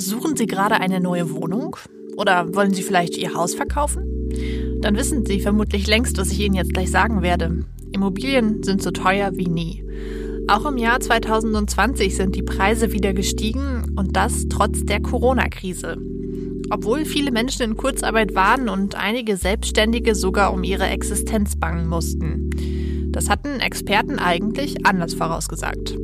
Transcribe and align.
Suchen 0.00 0.34
Sie 0.34 0.46
gerade 0.46 0.76
eine 0.76 0.98
neue 0.98 1.30
Wohnung? 1.30 1.76
Oder 2.16 2.54
wollen 2.54 2.72
Sie 2.72 2.82
vielleicht 2.82 3.18
Ihr 3.18 3.34
Haus 3.34 3.54
verkaufen? 3.54 4.30
Dann 4.80 4.96
wissen 4.96 5.26
Sie 5.26 5.40
vermutlich 5.40 5.86
längst, 5.86 6.16
was 6.16 6.32
ich 6.32 6.40
Ihnen 6.40 6.54
jetzt 6.54 6.72
gleich 6.72 6.90
sagen 6.90 7.20
werde. 7.20 7.66
Immobilien 7.92 8.62
sind 8.62 8.82
so 8.82 8.92
teuer 8.92 9.32
wie 9.34 9.48
nie. 9.48 9.84
Auch 10.48 10.64
im 10.64 10.78
Jahr 10.78 11.00
2020 11.00 12.16
sind 12.16 12.34
die 12.34 12.42
Preise 12.42 12.92
wieder 12.92 13.12
gestiegen 13.12 13.92
und 13.94 14.16
das 14.16 14.48
trotz 14.48 14.86
der 14.86 15.02
Corona-Krise. 15.02 15.98
Obwohl 16.70 17.04
viele 17.04 17.30
Menschen 17.30 17.62
in 17.62 17.76
Kurzarbeit 17.76 18.34
waren 18.34 18.70
und 18.70 18.94
einige 18.94 19.36
Selbstständige 19.36 20.14
sogar 20.14 20.54
um 20.54 20.64
ihre 20.64 20.86
Existenz 20.86 21.56
bangen 21.56 21.86
mussten. 21.86 22.48
Das 23.12 23.28
hatten 23.28 23.60
Experten 23.60 24.18
eigentlich 24.18 24.86
anders 24.86 25.12
vorausgesagt. 25.12 25.98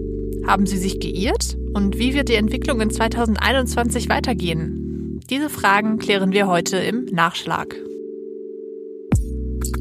Haben 0.46 0.66
sie 0.66 0.76
sich 0.76 1.00
geirrt? 1.00 1.56
Und 1.76 1.98
wie 1.98 2.14
wird 2.14 2.30
die 2.30 2.36
Entwicklung 2.36 2.80
in 2.80 2.90
2021 2.90 4.08
weitergehen? 4.08 5.20
Diese 5.28 5.50
Fragen 5.50 5.98
klären 5.98 6.32
wir 6.32 6.46
heute 6.46 6.78
im 6.78 7.04
Nachschlag. 7.04 7.74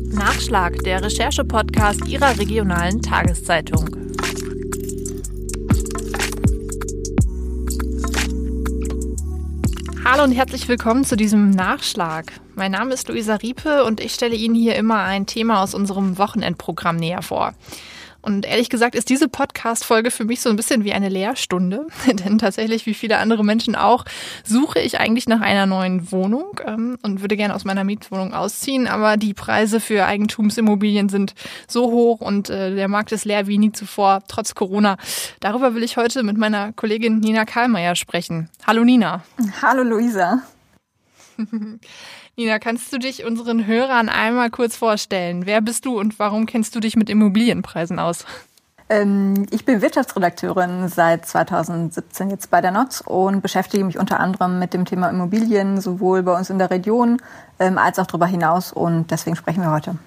Nachschlag, 0.09 0.77
der 0.79 1.01
Recherche-Podcast 1.01 2.05
Ihrer 2.05 2.37
regionalen 2.37 3.01
Tageszeitung. 3.01 3.95
Hallo 10.03 10.25
und 10.25 10.33
herzlich 10.33 10.67
willkommen 10.67 11.05
zu 11.05 11.15
diesem 11.15 11.49
Nachschlag. 11.51 12.33
Mein 12.55 12.73
Name 12.73 12.93
ist 12.93 13.07
Luisa 13.07 13.35
Riepe 13.35 13.85
und 13.85 14.01
ich 14.01 14.13
stelle 14.13 14.35
Ihnen 14.35 14.55
hier 14.55 14.75
immer 14.75 15.01
ein 15.03 15.27
Thema 15.27 15.63
aus 15.63 15.73
unserem 15.73 16.17
Wochenendprogramm 16.17 16.97
näher 16.97 17.21
vor. 17.21 17.53
Und 18.25 18.43
ehrlich 18.47 18.69
gesagt 18.69 18.95
ist 18.95 19.09
diese 19.09 19.29
Podcast-Folge 19.29 20.09
für 20.09 20.25
mich 20.25 20.41
so 20.41 20.49
ein 20.49 20.55
bisschen 20.55 20.83
wie 20.83 20.93
eine 20.93 21.09
Lehrstunde. 21.09 21.85
Denn 22.07 22.39
tatsächlich, 22.39 22.87
wie 22.87 22.95
viele 22.95 23.19
andere 23.19 23.45
Menschen 23.45 23.75
auch, 23.75 24.03
suche 24.43 24.79
ich 24.79 24.99
eigentlich 24.99 25.27
nach 25.27 25.41
einer 25.41 25.67
neuen 25.67 26.11
Wohnung 26.11 26.59
ähm, 26.65 26.97
und 27.03 27.21
würde 27.21 27.37
gerne 27.37 27.53
aus 27.53 27.65
meiner 27.65 27.83
Mietwohnung 27.83 28.33
ausziehen. 28.33 28.87
Aber 28.87 29.17
die 29.17 29.35
Preise 29.35 29.79
für 29.79 30.05
Eigentumsimmobilien 30.05 31.07
sind 31.07 31.35
so 31.67 31.91
hoch 31.91 32.19
und 32.19 32.49
äh, 32.49 32.73
der 32.73 32.87
Markt 32.87 33.11
ist 33.11 33.25
leer 33.25 33.45
wie 33.45 33.59
nie 33.59 33.71
zuvor, 33.71 34.23
trotz 34.27 34.55
Corona. 34.55 34.97
Darüber 35.39 35.75
will 35.75 35.83
ich 35.83 35.95
heute 35.95 36.23
mit 36.23 36.35
meiner 36.35 36.73
Kollegin 36.73 37.19
Nina 37.19 37.45
Karlmeier 37.45 37.95
sprechen. 37.95 38.49
Hallo 38.65 38.83
Nina. 38.83 39.23
Hallo 39.61 39.83
Luisa. 39.83 40.41
Nina, 42.35 42.59
kannst 42.59 42.91
du 42.93 42.97
dich 42.97 43.25
unseren 43.25 43.65
Hörern 43.65 44.09
einmal 44.09 44.49
kurz 44.49 44.75
vorstellen? 44.75 45.45
Wer 45.45 45.61
bist 45.61 45.85
du 45.85 45.99
und 45.99 46.19
warum 46.19 46.45
kennst 46.45 46.75
du 46.75 46.79
dich 46.79 46.95
mit 46.95 47.09
Immobilienpreisen 47.09 47.99
aus? 47.99 48.25
Ähm, 48.87 49.47
ich 49.49 49.65
bin 49.65 49.81
Wirtschaftsredakteurin 49.81 50.89
seit 50.89 51.25
2017 51.25 52.29
jetzt 52.29 52.51
bei 52.51 52.61
der 52.61 52.71
NOTZ 52.71 53.01
und 53.01 53.41
beschäftige 53.41 53.83
mich 53.83 53.97
unter 53.97 54.19
anderem 54.19 54.59
mit 54.59 54.73
dem 54.73 54.85
Thema 54.85 55.09
Immobilien, 55.09 55.81
sowohl 55.81 56.21
bei 56.21 56.37
uns 56.37 56.51
in 56.51 56.59
der 56.59 56.69
Region 56.69 57.19
ähm, 57.59 57.79
als 57.79 57.97
auch 57.97 58.05
darüber 58.05 58.27
hinaus. 58.27 58.71
Und 58.71 59.09
deswegen 59.09 59.35
sprechen 59.35 59.61
wir 59.61 59.71
heute. 59.71 59.97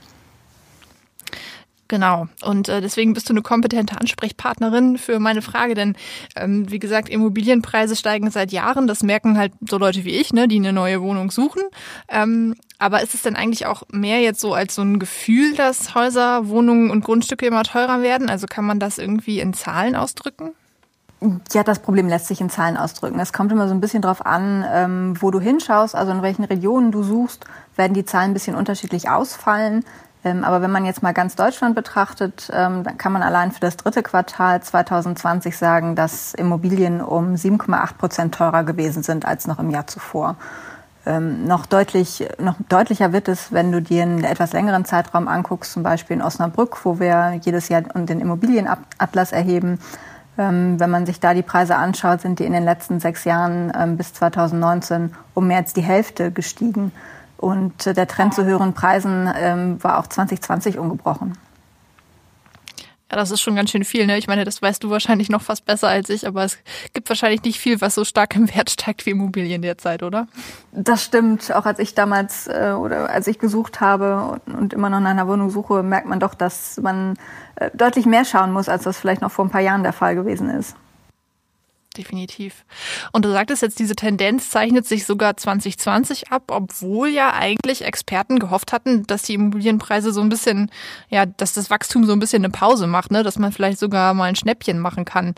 Genau. 1.89 2.29
Und 2.43 2.69
äh, 2.69 2.83
deswegen 2.83 3.15
bist 3.15 3.31
du 3.31 3.33
eine 3.33 3.41
kompetente 3.41 3.99
Ansprechpartnerin 3.99 4.99
für 4.99 5.19
meine 5.19 5.41
Frage, 5.41 5.75
denn 5.75 5.97
ähm, 6.37 6.71
wie 6.71 6.79
gesagt, 6.79 7.09
Immobilienpreise 7.09 7.97
steigen 7.97 8.31
seit 8.31 8.53
Jahren. 8.53 8.87
Das 8.87 9.03
merken 9.03 9.39
halt 9.39 9.53
so 9.67 9.79
Leute 9.79 10.05
wie 10.05 10.11
ich, 10.11 10.35
ne, 10.35 10.49
die 10.49 10.57
eine 10.57 10.75
neue 10.75 11.01
Wohnung 11.01 11.31
suchen. 11.31 11.63
Ähm, 12.09 12.55
aber 12.79 13.03
ist 13.03 13.15
es 13.15 13.23
denn 13.23 13.37
eigentlich 13.37 13.65
auch 13.65 13.83
mehr 13.91 14.21
jetzt 14.21 14.41
so 14.41 14.53
als 14.53 14.75
so 14.75 14.83
ein 14.83 14.99
Gefühl, 14.99 15.55
dass 15.55 15.95
Häuser, 15.95 16.49
Wohnungen 16.49 16.91
und 16.91 17.05
Grundstücke 17.05 17.47
immer 17.47 17.65
teurer 17.65 18.03
werden? 18.03 18.29
Also 18.29 18.47
kann 18.47 18.67
man 18.67 18.79
das 18.79 18.99
irgendwie 18.99 19.41
in 19.41 19.55
Zahlen 19.55 19.97
ausdrücken? 19.97 20.53
Ja, 21.53 21.65
das 21.65 21.81
Problem 21.81 22.07
lässt 22.07 22.29
sich 22.29 22.41
in 22.41 22.51
Zahlen 22.51 22.77
ausdrücken. 22.77 23.19
Es 23.19 23.33
kommt 23.33 23.51
immer 23.51 23.67
so 23.67 23.75
ein 23.75 23.81
bisschen 23.81 24.03
drauf 24.03 24.25
an, 24.25 24.65
ähm, 24.73 25.15
wo 25.21 25.33
du 25.33 25.41
hinschaust, 25.41 25.97
also 25.97 26.13
in 26.13 26.23
welchen 26.23 26.45
Regionen 26.45 26.93
du 26.93 27.03
suchst, 27.03 27.45
werden 27.75 27.95
die 27.95 28.05
Zahlen 28.05 28.31
ein 28.31 28.35
bisschen 28.35 28.55
unterschiedlich 28.55 29.11
ausfallen. 29.11 29.85
Ähm, 30.25 30.45
aber 30.45 30.63
wenn 30.63 30.71
man 30.71 30.85
jetzt 30.85 31.03
mal 31.03 31.13
ganz 31.13 31.37
Deutschland 31.37 31.75
betrachtet, 31.75 32.51
ähm, 32.53 32.83
dann 32.83 32.99
kann 32.99 33.13
man 33.13 33.23
allein 33.23 33.53
für 33.53 33.61
das 33.61 33.77
dritte 33.77 34.03
Quartal 34.03 34.63
2020 34.63 35.57
sagen, 35.57 35.95
dass 35.95 36.35
Immobilien 36.35 37.01
um 37.01 37.35
7,8 37.35 37.95
Prozent 37.95 38.35
teurer 38.35 38.65
gewesen 38.65 39.03
sind 39.03 39.27
als 39.27 39.47
noch 39.47 39.59
im 39.59 39.71
Jahr 39.71 39.87
zuvor. 39.87 40.37
Ähm, 41.07 41.47
noch, 41.47 41.67
deutlich, 41.67 42.29
noch 42.39 42.57
deutlicher 42.69 43.13
wird 43.13 43.29
es, 43.29 43.53
wenn 43.53 43.71
du 43.71 43.81
dir 43.81 44.03
einen 44.03 44.25
etwas 44.25 44.53
längeren 44.53 44.85
Zeitraum 44.85 45.29
anguckst, 45.29 45.73
zum 45.73 45.83
Beispiel 45.83 46.17
in 46.17 46.23
Osnabrück, 46.23 46.85
wo 46.85 46.99
wir 46.99 47.39
jedes 47.43 47.69
Jahr 47.69 47.83
den 47.83 48.21
Immobilienatlas 48.21 49.33
erheben. 49.33 49.79
wenn 50.37 50.79
man 50.79 51.05
sich 51.05 51.19
da 51.19 51.35
die 51.35 51.43
Preise 51.43 51.75
anschaut, 51.75 52.21
sind 52.21 52.39
die 52.39 52.45
in 52.45 52.53
den 52.53 52.65
letzten 52.65 53.01
sechs 53.01 53.25
Jahren 53.25 53.97
bis 53.97 54.15
2019 54.15 55.13
um 55.35 55.49
mehr 55.49 55.57
als 55.57 55.73
die 55.73 55.81
Hälfte 55.81 56.31
gestiegen. 56.31 56.93
Und 57.39 57.87
äh, 57.87 57.95
der 57.95 58.07
Trend 58.07 58.35
zu 58.35 58.45
höheren 58.45 58.75
Preisen 58.75 59.33
ähm, 59.35 59.83
war 59.83 59.99
auch 59.99 60.07
2020 60.07 60.79
ungebrochen. 60.79 61.39
Ja, 63.11 63.17
das 63.17 63.31
ist 63.31 63.41
schon 63.41 63.57
ganz 63.57 63.71
schön 63.71 63.85
viel. 63.85 64.07
Ne? 64.07 64.19
Ich 64.19 64.27
meine, 64.27 64.45
das 64.45 64.61
weißt 64.61 64.85
du 64.85 64.91
wahrscheinlich 64.91 65.31
noch 65.31 65.41
fast 65.41 65.65
besser 65.65 65.89
als 65.89 66.11
ich, 66.11 66.27
aber 66.27 66.45
es 66.45 66.59
gibt 66.93 67.09
wahrscheinlich 67.09 67.43
nicht 67.43 67.59
viel, 67.59 67.81
was 67.81 67.95
so 67.95 68.05
stark 68.05 68.37
im 68.37 68.55
Wert 68.55 68.69
steigt 68.69 69.07
wie 69.07 69.11
Immobilien 69.11 69.63
derzeit, 69.63 70.03
oder? 70.03 70.27
Das 70.73 71.03
stimmt. 71.05 71.51
Auch 71.55 71.65
als 71.65 71.79
ich 71.79 71.95
damals 71.95 72.49
äh, 72.49 72.75
oder 72.79 73.09
als 73.09 73.27
ich 73.27 73.39
gesucht 73.39 73.81
habe 73.81 74.39
und, 74.47 74.55
und 74.55 74.73
immer 74.75 74.91
noch 74.91 75.01
nach 75.01 75.11
einer 75.11 75.27
Wohnung 75.27 75.49
suche, 75.49 75.83
merkt 75.83 76.07
man 76.07 76.21
doch, 76.21 76.35
dass 76.35 76.79
man 76.83 77.15
äh, 77.57 77.71
deutlich 77.73 78.05
mehr 78.05 78.27
schauen 78.27 78.53
muss, 78.53 78.69
als 78.69 78.83
das 78.83 78.99
vielleicht 78.99 79.23
noch 79.23 79.31
vor 79.31 79.47
ein 79.47 79.51
paar 79.51 79.63
Jahren 79.63 79.85
der 79.85 79.95
Fall 79.95 80.15
gewesen 80.15 80.51
ist 80.51 80.77
definitiv. 81.99 82.65
Und 83.13 83.25
du 83.25 83.31
sagtest 83.31 83.63
jetzt, 83.63 83.79
diese 83.79 83.97
Tendenz 83.97 84.51
zeichnet 84.51 84.87
sich 84.87 85.05
sogar 85.05 85.37
2020 85.37 86.33
ab, 86.33 86.45
obwohl 86.49 87.09
ja 87.09 87.35
eigentlich 87.35 87.85
Experten 87.85 88.39
gehofft 88.39 88.73
hatten, 88.73 89.07
dass 89.07 89.23
die 89.23 89.35
Immobilienpreise 89.35 90.13
so 90.13 90.21
ein 90.21 90.29
bisschen, 90.29 90.71
ja, 91.09 91.27
dass 91.27 91.53
das 91.53 91.71
Wachstum 91.71 92.05
so 92.05 92.13
ein 92.13 92.21
bisschen 92.21 92.45
eine 92.45 92.51
Pause 92.51 92.87
macht, 92.87 93.11
ne? 93.11 93.23
dass 93.23 93.39
man 93.39 93.53
vielleicht 93.53 93.79
sogar 93.79 94.15
mal 94.15 94.25
ein 94.25 94.37
Schnäppchen 94.37 94.79
machen 94.79 95.05
kann. 95.05 95.35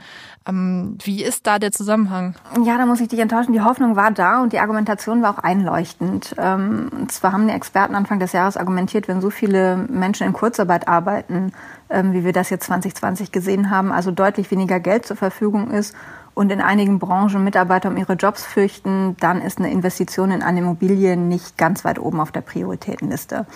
Ähm, 0.46 0.98
wie 1.02 1.24
ist 1.24 1.46
da 1.46 1.58
der 1.58 1.72
Zusammenhang? 1.72 2.36
Ja, 2.64 2.78
da 2.78 2.86
muss 2.86 3.00
ich 3.00 3.08
dich 3.08 3.18
enttäuschen. 3.18 3.52
Die 3.52 3.62
Hoffnung 3.62 3.96
war 3.96 4.10
da 4.10 4.42
und 4.42 4.52
die 4.52 4.58
Argumentation 4.58 5.22
war 5.22 5.34
auch 5.34 5.42
einleuchtend. 5.42 6.34
Ähm, 6.38 6.90
und 6.92 7.12
zwar 7.12 7.32
haben 7.32 7.48
die 7.48 7.54
Experten 7.54 7.94
Anfang 7.94 8.20
des 8.20 8.32
Jahres 8.32 8.56
argumentiert, 8.56 9.08
wenn 9.08 9.20
so 9.20 9.30
viele 9.30 9.76
Menschen 9.76 10.26
in 10.26 10.32
Kurzarbeit 10.32 10.88
arbeiten, 10.88 11.52
ähm, 11.88 12.12
wie 12.12 12.24
wir 12.24 12.32
das 12.32 12.50
jetzt 12.50 12.66
2020 12.66 13.32
gesehen 13.32 13.70
haben, 13.70 13.92
also 13.92 14.10
deutlich 14.10 14.50
weniger 14.50 14.80
Geld 14.80 15.06
zur 15.06 15.16
Verfügung 15.16 15.70
ist 15.70 15.94
und 16.34 16.50
in 16.50 16.60
einigen 16.60 16.98
Branchen 16.98 17.44
Mitarbeiter 17.44 17.88
um 17.90 17.96
ihre 17.96 18.14
Jobs 18.14 18.44
fürchten, 18.44 19.16
dann 19.20 19.42
ist 19.42 19.58
eine 19.58 19.70
Investition 19.70 20.30
in 20.30 20.42
eine 20.42 20.60
Immobilie 20.60 21.16
nicht 21.16 21.58
ganz 21.58 21.84
weit 21.84 21.98
oben 21.98 22.20
auf 22.20 22.32
der 22.32 22.40
Prioritätenliste. 22.40 23.46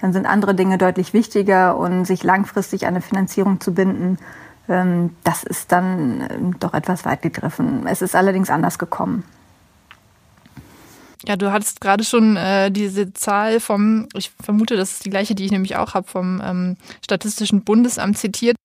Dann 0.00 0.12
sind 0.12 0.26
andere 0.26 0.54
Dinge 0.54 0.78
deutlich 0.78 1.12
wichtiger 1.12 1.76
und 1.76 2.04
sich 2.04 2.22
langfristig 2.22 2.86
an 2.86 2.94
eine 2.94 3.02
Finanzierung 3.02 3.60
zu 3.60 3.74
binden, 3.74 4.18
ähm, 4.70 5.16
das 5.24 5.42
ist 5.42 5.72
dann 5.72 6.26
ähm, 6.30 6.58
doch 6.60 6.74
etwas 6.74 7.04
weit 7.04 7.22
gegriffen. 7.22 7.86
Es 7.86 8.02
ist 8.02 8.14
allerdings 8.14 8.50
anders 8.50 8.78
gekommen. 8.78 9.24
Ja, 11.26 11.36
du 11.36 11.52
hattest 11.52 11.82
gerade 11.82 12.04
schon 12.04 12.36
äh, 12.36 12.70
diese 12.70 13.12
Zahl 13.12 13.60
vom, 13.60 14.08
ich 14.14 14.30
vermute, 14.40 14.76
das 14.76 14.92
ist 14.92 15.04
die 15.04 15.10
gleiche, 15.10 15.34
die 15.34 15.44
ich 15.44 15.50
nämlich 15.50 15.76
auch 15.76 15.92
habe, 15.92 16.08
vom 16.08 16.40
ähm, 16.42 16.76
Statistischen 17.04 17.62
Bundesamt 17.62 18.16
zitiert. 18.16 18.56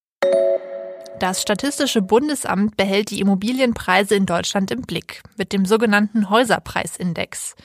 Das 1.20 1.42
Statistische 1.42 2.02
Bundesamt 2.02 2.76
behält 2.76 3.10
die 3.10 3.22
Immobilienpreise 3.22 4.16
in 4.16 4.26
Deutschland 4.26 4.70
im 4.70 4.82
Blick 4.82 5.24
mit 5.38 5.54
dem 5.54 5.66
sogenannten 5.66 6.30
Häuserpreisindex. 6.30 7.56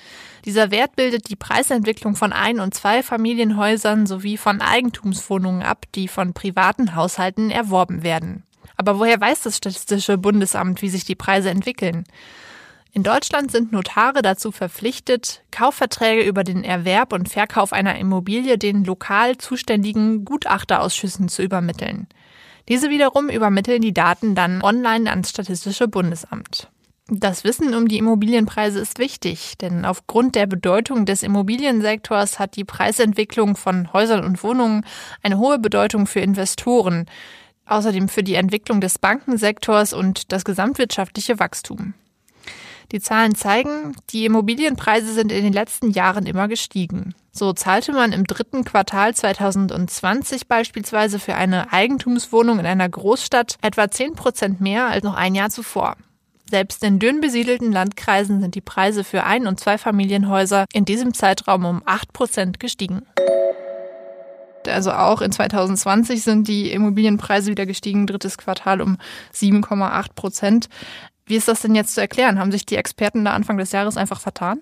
Dieser 0.45 0.71
Wert 0.71 0.95
bildet 0.95 1.29
die 1.29 1.37
Preisentwicklung 1.37 2.15
von 2.15 2.33
Ein- 2.33 2.61
und 2.61 2.75
Zweifamilienhäusern 2.75 4.07
sowie 4.07 4.37
von 4.37 4.61
Eigentumswohnungen 4.61 5.63
ab, 5.63 5.87
die 5.97 6.07
von 6.07 6.33
privaten 6.33 6.95
Haushalten 6.95 7.51
erworben 7.51 8.05
werden. 8.05 8.45
Aber 8.77 9.01
woher 9.01 9.21
weiß 9.21 9.43
das 9.43 9.57
Statistische 9.57 10.17
Bundesamt, 10.17 10.81
wie 10.81 10.89
sich 10.89 11.05
die 11.05 11.17
Preise 11.17 11.51
entwickeln? 11.51 12.05
In 12.93 13.03
Deutschland 13.03 13.51
sind 13.51 13.73
Notare 13.73 14.23
dazu 14.23 14.53
verpflichtet, 14.53 15.43
Kaufverträge 15.51 16.23
über 16.23 16.45
den 16.45 16.65
Erwerb 16.65 17.13
und 17.13 17.29
Verkauf 17.29 17.73
einer 17.73 17.99
Immobilie 17.99 18.59
den 18.59 18.85
lokal 18.85 19.39
zuständigen 19.39 20.25
Gutachterausschüssen 20.25 21.29
zu 21.29 21.43
übermitteln. 21.43 22.09
Diese 22.69 22.91
wiederum 22.91 23.29
übermitteln 23.29 23.83
die 23.83 23.95
Daten 23.95 24.35
dann 24.35 24.63
online 24.63 25.11
ans 25.11 25.31
Statistische 25.31 25.89
Bundesamt. 25.89 26.71
Das 27.13 27.43
Wissen 27.43 27.75
um 27.75 27.89
die 27.89 27.99
Immobilienpreise 27.99 28.79
ist 28.79 29.01
wichtig, 29.01 29.59
denn 29.59 29.85
aufgrund 29.85 30.37
der 30.37 30.47
Bedeutung 30.47 31.07
des 31.07 31.25
Immobiliensektors 31.25 32.39
hat 32.39 32.55
die 32.55 32.65
Preisentwicklung 32.65 33.57
von 33.57 33.93
Häusern 33.93 34.25
und 34.25 34.45
Wohnungen 34.45 34.87
eine 35.23 35.39
hohe 35.39 35.59
Bedeutung 35.59 36.07
für 36.07 36.21
Investoren, 36.21 37.07
außerdem 37.67 38.09
für 38.09 38.23
die 38.23 38.35
Entwicklung 38.35 38.81
des 38.81 39.01
Bankensektors 39.01 39.93
und 39.93 40.31
das 40.31 40.45
gesamtwirtschaftliche 40.45 41.41
Wachstum. 41.41 41.95
Die 42.93 43.01
Zahlen 43.01 43.37
zeigen, 43.37 43.95
die 44.11 44.25
Immobilienpreise 44.25 45.13
sind 45.13 45.31
in 45.31 45.45
den 45.45 45.53
letzten 45.53 45.91
Jahren 45.91 46.27
immer 46.27 46.49
gestiegen. 46.49 47.15
So 47.31 47.53
zahlte 47.53 47.93
man 47.93 48.13
im 48.13 48.25
dritten 48.25 48.65
Quartal 48.65 49.15
2020 49.15 50.49
beispielsweise 50.49 51.21
für 51.21 51.37
eine 51.37 51.73
Eigentumswohnung 51.73 52.59
in 52.59 52.67
einer 52.67 52.89
Großstadt 52.89 53.59
etwa 53.63 53.89
10 53.89 54.15
Prozent 54.15 54.61
mehr 54.61 54.89
als 54.89 55.05
noch 55.05 55.15
ein 55.15 55.37
Jahr 55.37 55.51
zuvor. 55.51 55.97
Selbst 56.51 56.83
in 56.83 56.99
dünn 56.99 57.21
besiedelten 57.21 57.71
Landkreisen 57.71 58.41
sind 58.41 58.57
die 58.57 58.61
Preise 58.61 59.05
für 59.05 59.23
Ein- 59.23 59.47
und 59.47 59.61
Zweifamilienhäuser 59.61 60.65
in 60.73 60.85
diesem 60.85 61.15
Zeitraum 61.15 61.65
um 61.65 61.83
8 61.87 62.13
Prozent 62.13 62.59
gestiegen. 62.59 63.03
Also 64.67 64.91
auch 64.91 65.21
in 65.21 65.31
2020 65.31 66.23
sind 66.23 66.49
die 66.49 66.73
Immobilienpreise 66.73 67.53
wieder 67.53 67.67
gestiegen, 67.67 68.09
drittes 68.09 68.37
Quartal 68.37 68.81
um 68.81 68.99
7,8 69.33 70.15
Prozent. 70.17 70.69
Wie 71.31 71.37
ist 71.37 71.47
das 71.47 71.61
denn 71.61 71.77
jetzt 71.77 71.95
zu 71.95 72.01
erklären? 72.01 72.41
Haben 72.41 72.51
sich 72.51 72.67
die 72.67 72.75
Experten 72.75 73.25
da 73.25 73.31
Anfang 73.31 73.57
des 73.57 73.71
Jahres 73.71 73.97
einfach 73.97 74.21
vertan? 74.21 74.59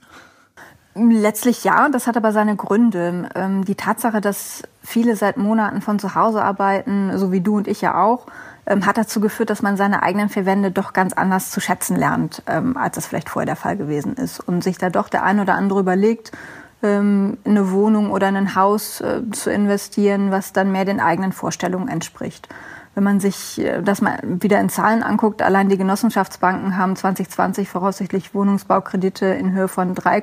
Letztlich 0.95 1.65
ja, 1.65 1.89
das 1.89 2.07
hat 2.07 2.19
aber 2.19 2.31
seine 2.31 2.57
Gründe. 2.57 3.31
Ähm, 3.35 3.65
die 3.65 3.75
Tatsache, 3.75 4.21
dass 4.21 4.65
viele 4.83 5.17
seit 5.17 5.39
Monaten 5.39 5.81
von 5.81 5.99
zu 5.99 6.15
Hause 6.15 6.43
arbeiten, 6.43 7.17
so 7.17 7.33
wie 7.33 7.41
du 7.41 7.57
und 7.57 7.69
ich 7.69 7.81
ja 7.81 8.03
auch, 8.03 8.27
ähm, 8.67 8.85
hat 8.85 8.99
dazu 8.99 9.19
geführt, 9.21 9.49
dass 9.49 9.63
man 9.63 9.79
seine 9.79 10.03
eigenen 10.03 10.29
vier 10.29 10.45
Wände 10.45 10.71
doch 10.71 10.93
ganz 10.93 11.15
anders 11.15 11.51
zu 11.51 11.61
schätzen 11.61 11.97
lernt, 11.97 12.43
ähm, 12.47 12.77
als 12.77 12.97
das 12.97 13.07
vielleicht 13.07 13.31
vorher 13.31 13.47
der 13.47 13.57
Fall 13.57 13.79
gewesen 13.79 14.15
ist. 14.15 14.39
Und 14.39 14.63
sich 14.63 14.77
da 14.77 14.91
doch 14.91 15.09
der 15.09 15.23
ein 15.23 15.41
oder 15.41 15.55
andere 15.55 15.81
überlegt, 15.81 16.33
in 16.81 17.39
eine 17.45 17.73
Wohnung 17.73 18.11
oder 18.13 18.29
in 18.29 18.37
ein 18.37 18.55
Haus 18.55 19.01
äh, 19.01 19.23
zu 19.33 19.51
investieren, 19.51 20.31
was 20.31 20.53
dann 20.53 20.71
mehr 20.71 20.85
den 20.85 21.01
eigenen 21.01 21.33
Vorstellungen 21.33 21.89
entspricht. 21.89 22.49
Wenn 22.99 23.05
man 23.05 23.21
sich 23.21 23.61
äh, 23.61 23.81
das 23.81 24.03
mal 24.03 24.19
wieder 24.25 24.59
in 24.59 24.69
Zahlen 24.69 25.05
anguckt, 25.05 25.41
allein 25.41 25.69
die 25.69 25.79
Genossenschaftsbanken 25.79 26.77
haben 26.77 26.97
2020 26.97 27.69
voraussichtlich 27.69 28.35
Wohnungsbaukredite 28.35 29.25
in 29.27 29.53
Höhe 29.53 29.69
von 29.69 29.95
3, 29.95 30.19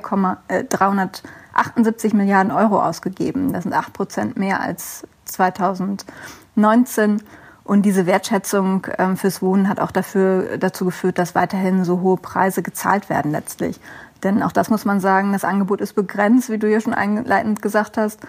äh, 0.48 0.64
378 0.64 2.12
Milliarden 2.12 2.52
Euro 2.52 2.82
ausgegeben. 2.82 3.54
Das 3.54 3.62
sind 3.62 3.72
8 3.72 3.94
Prozent 3.94 4.36
mehr 4.36 4.60
als 4.60 5.06
2019. 5.24 7.22
Und 7.64 7.86
diese 7.86 8.04
Wertschätzung 8.04 8.86
ähm, 8.98 9.16
fürs 9.16 9.40
Wohnen 9.40 9.70
hat 9.70 9.80
auch 9.80 9.90
dafür, 9.90 10.58
dazu 10.58 10.84
geführt, 10.84 11.18
dass 11.18 11.34
weiterhin 11.34 11.82
so 11.82 12.02
hohe 12.02 12.18
Preise 12.18 12.62
gezahlt 12.62 13.08
werden 13.08 13.32
letztlich. 13.32 13.80
Denn 14.22 14.42
auch 14.42 14.52
das 14.52 14.68
muss 14.68 14.84
man 14.84 15.00
sagen, 15.00 15.32
das 15.32 15.44
Angebot 15.44 15.80
ist 15.80 15.94
begrenzt, 15.94 16.50
wie 16.50 16.58
du 16.58 16.70
ja 16.70 16.82
schon 16.82 16.92
einleitend 16.92 17.62
gesagt 17.62 17.96
hast. 17.96 18.20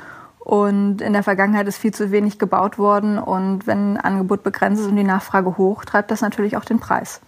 Und 0.48 1.02
in 1.02 1.12
der 1.12 1.24
Vergangenheit 1.24 1.68
ist 1.68 1.78
viel 1.78 1.94
zu 1.94 2.10
wenig 2.10 2.40
gebaut 2.40 2.78
worden. 2.78 3.20
Und 3.20 3.68
wenn 3.68 3.98
Angebot 3.98 4.44
begrenzt 4.44 4.80
ist 4.80 4.88
und 4.88 4.96
die 4.96 5.04
Nachfrage 5.04 5.58
hoch, 5.58 5.84
treibt 5.84 6.10
das 6.10 6.22
natürlich 6.22 6.56
auch 6.56 6.64
den 6.64 6.80
Preis. 6.80 7.20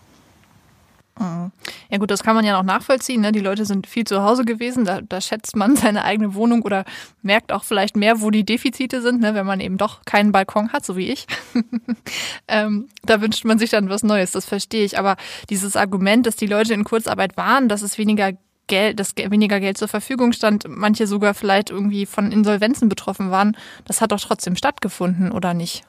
Mhm. 1.19 1.51
Ja 1.89 1.98
gut, 1.98 2.12
das 2.12 2.24
kann 2.24 2.33
man 2.33 2.45
ja 2.45 2.54
noch 2.54 2.63
nachvollziehen. 2.63 3.19
Ne? 3.19 3.33
Die 3.33 3.42
Leute 3.42 3.66
sind 3.66 3.88
viel 3.88 4.06
zu 4.06 4.24
Hause 4.24 4.45
gewesen. 4.45 4.86
Da, 4.86 5.01
da 5.01 5.19
schätzt 5.19 5.57
man 5.57 5.75
seine 5.75 6.06
eigene 6.06 6.33
Wohnung 6.33 6.62
oder 6.62 6.86
merkt 7.21 7.51
auch 7.51 7.66
vielleicht 7.66 7.98
mehr, 7.98 8.21
wo 8.21 8.31
die 8.31 8.45
Defizite 8.45 9.01
sind, 9.01 9.19
ne? 9.19 9.36
wenn 9.36 9.45
man 9.45 9.60
eben 9.60 9.75
doch 9.75 10.06
keinen 10.06 10.31
Balkon 10.31 10.71
hat, 10.71 10.86
so 10.86 10.95
wie 10.95 11.10
ich. 11.10 11.27
ähm, 12.48 12.88
da 13.04 13.19
wünscht 13.19 13.44
man 13.44 13.60
sich 13.60 13.69
dann 13.69 13.89
was 13.89 14.01
Neues, 14.01 14.31
das 14.31 14.45
verstehe 14.45 14.86
ich. 14.86 14.98
Aber 14.98 15.18
dieses 15.50 15.75
Argument, 15.75 16.25
dass 16.25 16.38
die 16.38 16.48
Leute 16.48 16.74
in 16.74 16.86
Kurzarbeit 16.86 17.36
waren, 17.36 17.68
dass 17.68 17.81
es 17.81 17.98
weniger 17.98 18.31
Geld, 18.69 19.00
dass 19.00 19.13
weniger 19.18 19.60
Geld 19.60 19.77
zur 19.77 19.89
Verfügung 19.89 20.31
stand, 20.31 20.66
manche 20.69 21.07
sogar 21.07 21.33
vielleicht 21.33 21.69
irgendwie 21.69 22.06
von 22.06 22.31
Insolvenzen 22.31 22.88
betroffen 22.88 23.31
waren, 23.31 23.57
das 23.86 24.00
hat 24.00 24.13
doch 24.13 24.19
trotzdem 24.21 24.56
stattgefunden, 24.56 25.31
oder 25.31 25.54
nicht? 25.54 25.83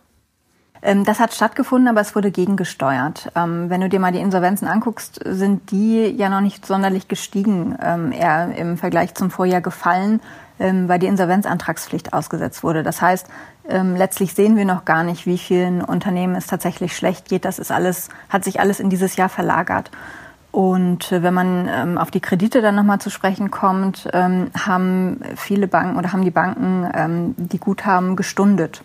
Ähm, 0.83 1.05
das 1.05 1.21
hat 1.21 1.35
stattgefunden, 1.35 1.89
aber 1.89 2.01
es 2.01 2.17
wurde 2.17 2.31
gegengesteuert. 2.31 3.31
Ähm, 3.37 3.69
wenn 3.69 3.81
du 3.81 3.89
dir 3.89 4.01
mal 4.01 4.13
die 4.13 4.19
Insolvenzen 4.19 4.67
anguckst, 4.67 5.21
sind 5.25 5.71
die 5.71 6.07
ja 6.07 6.29
noch 6.29 6.41
nicht 6.41 6.67
sonderlich 6.67 7.07
gestiegen, 7.07 7.77
ähm, 7.83 8.13
eher 8.13 8.57
im 8.57 8.79
Vergleich 8.79 9.15
zum 9.15 9.31
Vorjahr 9.31 9.61
gefallen, 9.61 10.21
weil 10.63 10.99
die 10.99 11.07
Insolvenzantragspflicht 11.07 12.13
ausgesetzt 12.13 12.63
wurde. 12.63 12.83
Das 12.83 13.01
heißt, 13.01 13.29
letztlich 13.97 14.35
sehen 14.35 14.59
wir 14.59 14.67
noch 14.67 14.85
gar 14.85 15.05
nicht, 15.05 15.25
wie 15.25 15.39
vielen 15.39 15.83
Unternehmen 15.83 16.35
es 16.35 16.49
tatsächlich 16.49 16.95
schlecht 16.95 17.31
geht. 17.31 17.47
Das 17.47 17.59
ist 17.59 17.73
alles, 17.73 18.11
hat 18.29 18.45
sich 18.45 18.61
alles 18.61 18.79
in 18.79 18.91
dieses 18.91 19.17
Jahr 19.17 19.31
verlagert. 19.31 19.91
Und 20.53 21.13
äh, 21.13 21.23
wenn 21.23 21.35
man 21.35 21.69
ähm, 21.69 21.99
auf 21.99 22.11
die 22.11 22.21
Kredite 22.21 22.61
dann 22.63 22.75
nochmal 22.75 23.01
zu 23.01 23.11
sprechen 23.11 23.51
kommt, 23.51 24.09
ähm, 24.13 24.51
haben 24.59 25.21
viele 25.37 25.69
Banken 25.69 25.97
oder 25.97 26.13
haben 26.13 26.25
die 26.25 26.31
Banken 26.31 26.89
ähm, 26.93 27.35
die 27.37 27.59
Guthaben 27.59 28.17
gestundet. 28.17 28.83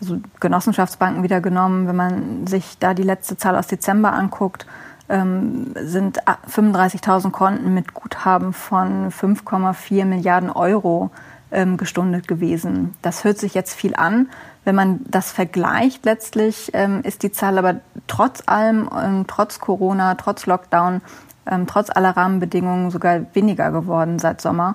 Also 0.00 0.18
Genossenschaftsbanken 0.40 1.22
wieder 1.22 1.40
genommen. 1.40 1.86
Wenn 1.86 1.96
man 1.96 2.46
sich 2.46 2.78
da 2.78 2.92
die 2.92 3.02
letzte 3.02 3.36
Zahl 3.36 3.56
aus 3.56 3.66
Dezember 3.66 4.12
anguckt, 4.12 4.66
ähm, 5.08 5.72
sind 5.74 6.20
35.000 6.24 7.30
Konten 7.30 7.72
mit 7.72 7.94
Guthaben 7.94 8.52
von 8.52 9.10
5,4 9.10 10.04
Milliarden 10.04 10.50
Euro 10.50 11.10
ähm, 11.50 11.76
gestundet 11.76 12.28
gewesen. 12.28 12.94
Das 13.02 13.24
hört 13.24 13.38
sich 13.38 13.54
jetzt 13.54 13.74
viel 13.74 13.94
an. 13.94 14.28
Wenn 14.66 14.74
man 14.74 14.98
das 15.06 15.30
vergleicht 15.30 16.04
letztlich, 16.04 16.72
ähm, 16.72 17.00
ist 17.04 17.22
die 17.22 17.30
Zahl 17.30 17.56
aber 17.56 17.76
trotz 18.08 18.42
allem, 18.46 18.90
ähm, 19.00 19.24
trotz 19.28 19.60
Corona, 19.60 20.16
trotz 20.16 20.44
Lockdown, 20.46 21.02
ähm, 21.48 21.68
trotz 21.68 21.88
aller 21.88 22.16
Rahmenbedingungen 22.16 22.90
sogar 22.90 23.20
weniger 23.32 23.70
geworden 23.70 24.18
seit 24.18 24.40
Sommer. 24.40 24.74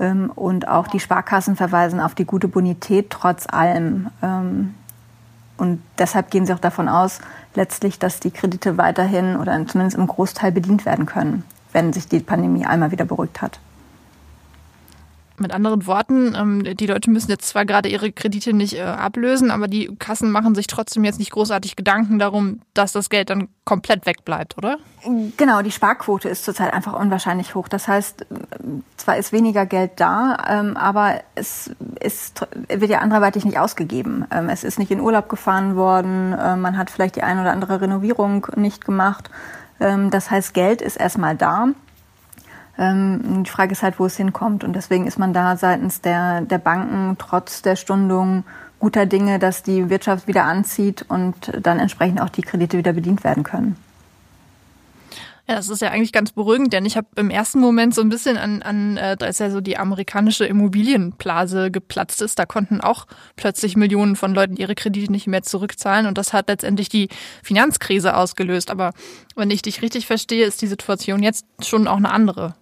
Ähm, 0.00 0.32
und 0.34 0.66
auch 0.66 0.88
die 0.88 0.98
Sparkassen 0.98 1.54
verweisen 1.54 2.00
auf 2.00 2.16
die 2.16 2.24
gute 2.24 2.48
Bonität 2.48 3.10
trotz 3.10 3.46
allem. 3.48 4.08
Ähm, 4.22 4.74
und 5.56 5.84
deshalb 5.98 6.32
gehen 6.32 6.44
sie 6.44 6.52
auch 6.52 6.58
davon 6.58 6.88
aus, 6.88 7.20
letztlich, 7.54 8.00
dass 8.00 8.18
die 8.18 8.32
Kredite 8.32 8.76
weiterhin 8.76 9.36
oder 9.36 9.52
zumindest 9.68 9.96
im 9.96 10.08
Großteil 10.08 10.50
bedient 10.50 10.84
werden 10.84 11.06
können, 11.06 11.44
wenn 11.72 11.92
sich 11.92 12.08
die 12.08 12.18
Pandemie 12.18 12.66
einmal 12.66 12.90
wieder 12.90 13.04
beruhigt 13.04 13.40
hat. 13.40 13.60
Mit 15.40 15.52
anderen 15.52 15.86
Worten, 15.86 16.34
ähm, 16.34 16.76
die 16.76 16.86
Leute 16.86 17.10
müssen 17.10 17.30
jetzt 17.30 17.48
zwar 17.48 17.64
gerade 17.64 17.88
ihre 17.88 18.12
Kredite 18.12 18.52
nicht 18.52 18.74
äh, 18.74 18.82
ablösen, 18.82 19.50
aber 19.50 19.68
die 19.68 19.94
Kassen 19.98 20.30
machen 20.30 20.54
sich 20.54 20.66
trotzdem 20.66 21.04
jetzt 21.04 21.18
nicht 21.18 21.30
großartig 21.30 21.76
Gedanken 21.76 22.18
darum, 22.18 22.60
dass 22.74 22.92
das 22.92 23.08
Geld 23.10 23.30
dann 23.30 23.48
komplett 23.64 24.06
wegbleibt, 24.06 24.56
oder? 24.58 24.78
Genau, 25.36 25.62
die 25.62 25.70
Sparquote 25.70 26.28
ist 26.28 26.44
zurzeit 26.44 26.72
einfach 26.72 26.98
unwahrscheinlich 26.98 27.54
hoch. 27.54 27.68
Das 27.68 27.86
heißt, 27.86 28.26
zwar 28.96 29.16
ist 29.16 29.32
weniger 29.32 29.66
Geld 29.66 29.92
da, 29.96 30.36
ähm, 30.48 30.76
aber 30.76 31.20
es 31.34 31.70
ist, 32.00 32.46
wird 32.68 32.90
ja 32.90 32.98
anderweitig 32.98 33.44
nicht 33.44 33.58
ausgegeben. 33.58 34.24
Ähm, 34.30 34.48
es 34.48 34.64
ist 34.64 34.78
nicht 34.78 34.90
in 34.90 35.00
Urlaub 35.00 35.28
gefahren 35.28 35.76
worden, 35.76 36.30
man 36.30 36.76
hat 36.76 36.90
vielleicht 36.90 37.16
die 37.16 37.22
ein 37.22 37.38
oder 37.38 37.52
andere 37.52 37.80
Renovierung 37.80 38.46
nicht 38.56 38.84
gemacht. 38.84 39.30
das 39.78 40.30
heißt, 40.30 40.54
Geld 40.54 40.82
ist 40.82 40.96
erstmal 40.96 41.36
da. 41.36 41.68
Ähm, 42.78 43.42
die 43.44 43.50
Frage 43.50 43.72
ist 43.72 43.82
halt, 43.82 43.98
wo 43.98 44.06
es 44.06 44.16
hinkommt. 44.16 44.64
Und 44.64 44.74
deswegen 44.74 45.06
ist 45.06 45.18
man 45.18 45.32
da 45.32 45.56
seitens 45.56 46.00
der, 46.00 46.42
der 46.42 46.58
Banken 46.58 47.16
trotz 47.18 47.62
der 47.62 47.76
Stundung 47.76 48.44
guter 48.78 49.06
Dinge, 49.06 49.38
dass 49.38 49.62
die 49.62 49.90
Wirtschaft 49.90 50.28
wieder 50.28 50.44
anzieht 50.44 51.04
und 51.08 51.52
dann 51.60 51.80
entsprechend 51.80 52.20
auch 52.20 52.28
die 52.28 52.42
Kredite 52.42 52.78
wieder 52.78 52.92
bedient 52.92 53.24
werden 53.24 53.42
können. 53.42 53.76
Ja, 55.50 55.56
das 55.56 55.70
ist 55.70 55.80
ja 55.80 55.88
eigentlich 55.88 56.12
ganz 56.12 56.32
beruhigend, 56.32 56.74
denn 56.74 56.84
ich 56.84 56.98
habe 56.98 57.06
im 57.16 57.30
ersten 57.30 57.58
Moment 57.58 57.94
so 57.94 58.02
ein 58.02 58.10
bisschen 58.10 58.36
an, 58.36 58.60
an 58.60 58.98
äh, 58.98 59.16
als 59.18 59.38
ja 59.38 59.48
so 59.48 59.62
die 59.62 59.78
amerikanische 59.78 60.44
Immobilienblase 60.44 61.70
geplatzt 61.70 62.20
ist, 62.20 62.38
da 62.38 62.44
konnten 62.44 62.82
auch 62.82 63.06
plötzlich 63.34 63.74
Millionen 63.74 64.14
von 64.14 64.34
Leuten 64.34 64.56
ihre 64.56 64.74
Kredite 64.74 65.10
nicht 65.10 65.26
mehr 65.26 65.42
zurückzahlen 65.42 66.06
und 66.06 66.18
das 66.18 66.34
hat 66.34 66.48
letztendlich 66.48 66.90
die 66.90 67.08
Finanzkrise 67.42 68.14
ausgelöst. 68.14 68.70
Aber 68.70 68.92
wenn 69.36 69.50
ich 69.50 69.62
dich 69.62 69.80
richtig 69.80 70.06
verstehe, 70.06 70.44
ist 70.44 70.60
die 70.60 70.66
Situation 70.66 71.22
jetzt 71.22 71.46
schon 71.62 71.88
auch 71.88 71.96
eine 71.96 72.10
andere. 72.10 72.54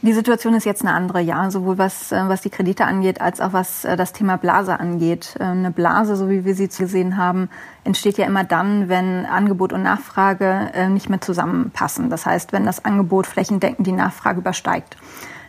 Die 0.00 0.12
Situation 0.12 0.54
ist 0.54 0.64
jetzt 0.64 0.82
eine 0.82 0.94
andere, 0.94 1.20
ja, 1.20 1.50
sowohl 1.50 1.76
was, 1.76 2.12
äh, 2.12 2.28
was 2.28 2.40
die 2.40 2.50
Kredite 2.50 2.84
angeht, 2.84 3.20
als 3.20 3.40
auch 3.40 3.52
was 3.52 3.84
äh, 3.84 3.96
das 3.96 4.12
Thema 4.12 4.36
Blase 4.36 4.78
angeht. 4.78 5.34
Äh, 5.40 5.44
eine 5.44 5.72
Blase, 5.72 6.14
so 6.14 6.30
wie 6.30 6.44
wir 6.44 6.54
sie 6.54 6.68
gesehen 6.68 7.16
haben, 7.16 7.48
entsteht 7.82 8.16
ja 8.16 8.26
immer 8.26 8.44
dann, 8.44 8.88
wenn 8.88 9.26
Angebot 9.26 9.72
und 9.72 9.82
Nachfrage 9.82 10.88
nicht 10.90 11.08
mehr 11.08 11.20
zusammenpassen. 11.20 12.10
Das 12.10 12.26
heißt, 12.26 12.52
wenn 12.52 12.64
das 12.64 12.84
Angebot 12.84 13.26
flächendeckend 13.26 13.86
die 13.86 13.92
Nachfrage 13.92 14.40
übersteigt. 14.40 14.96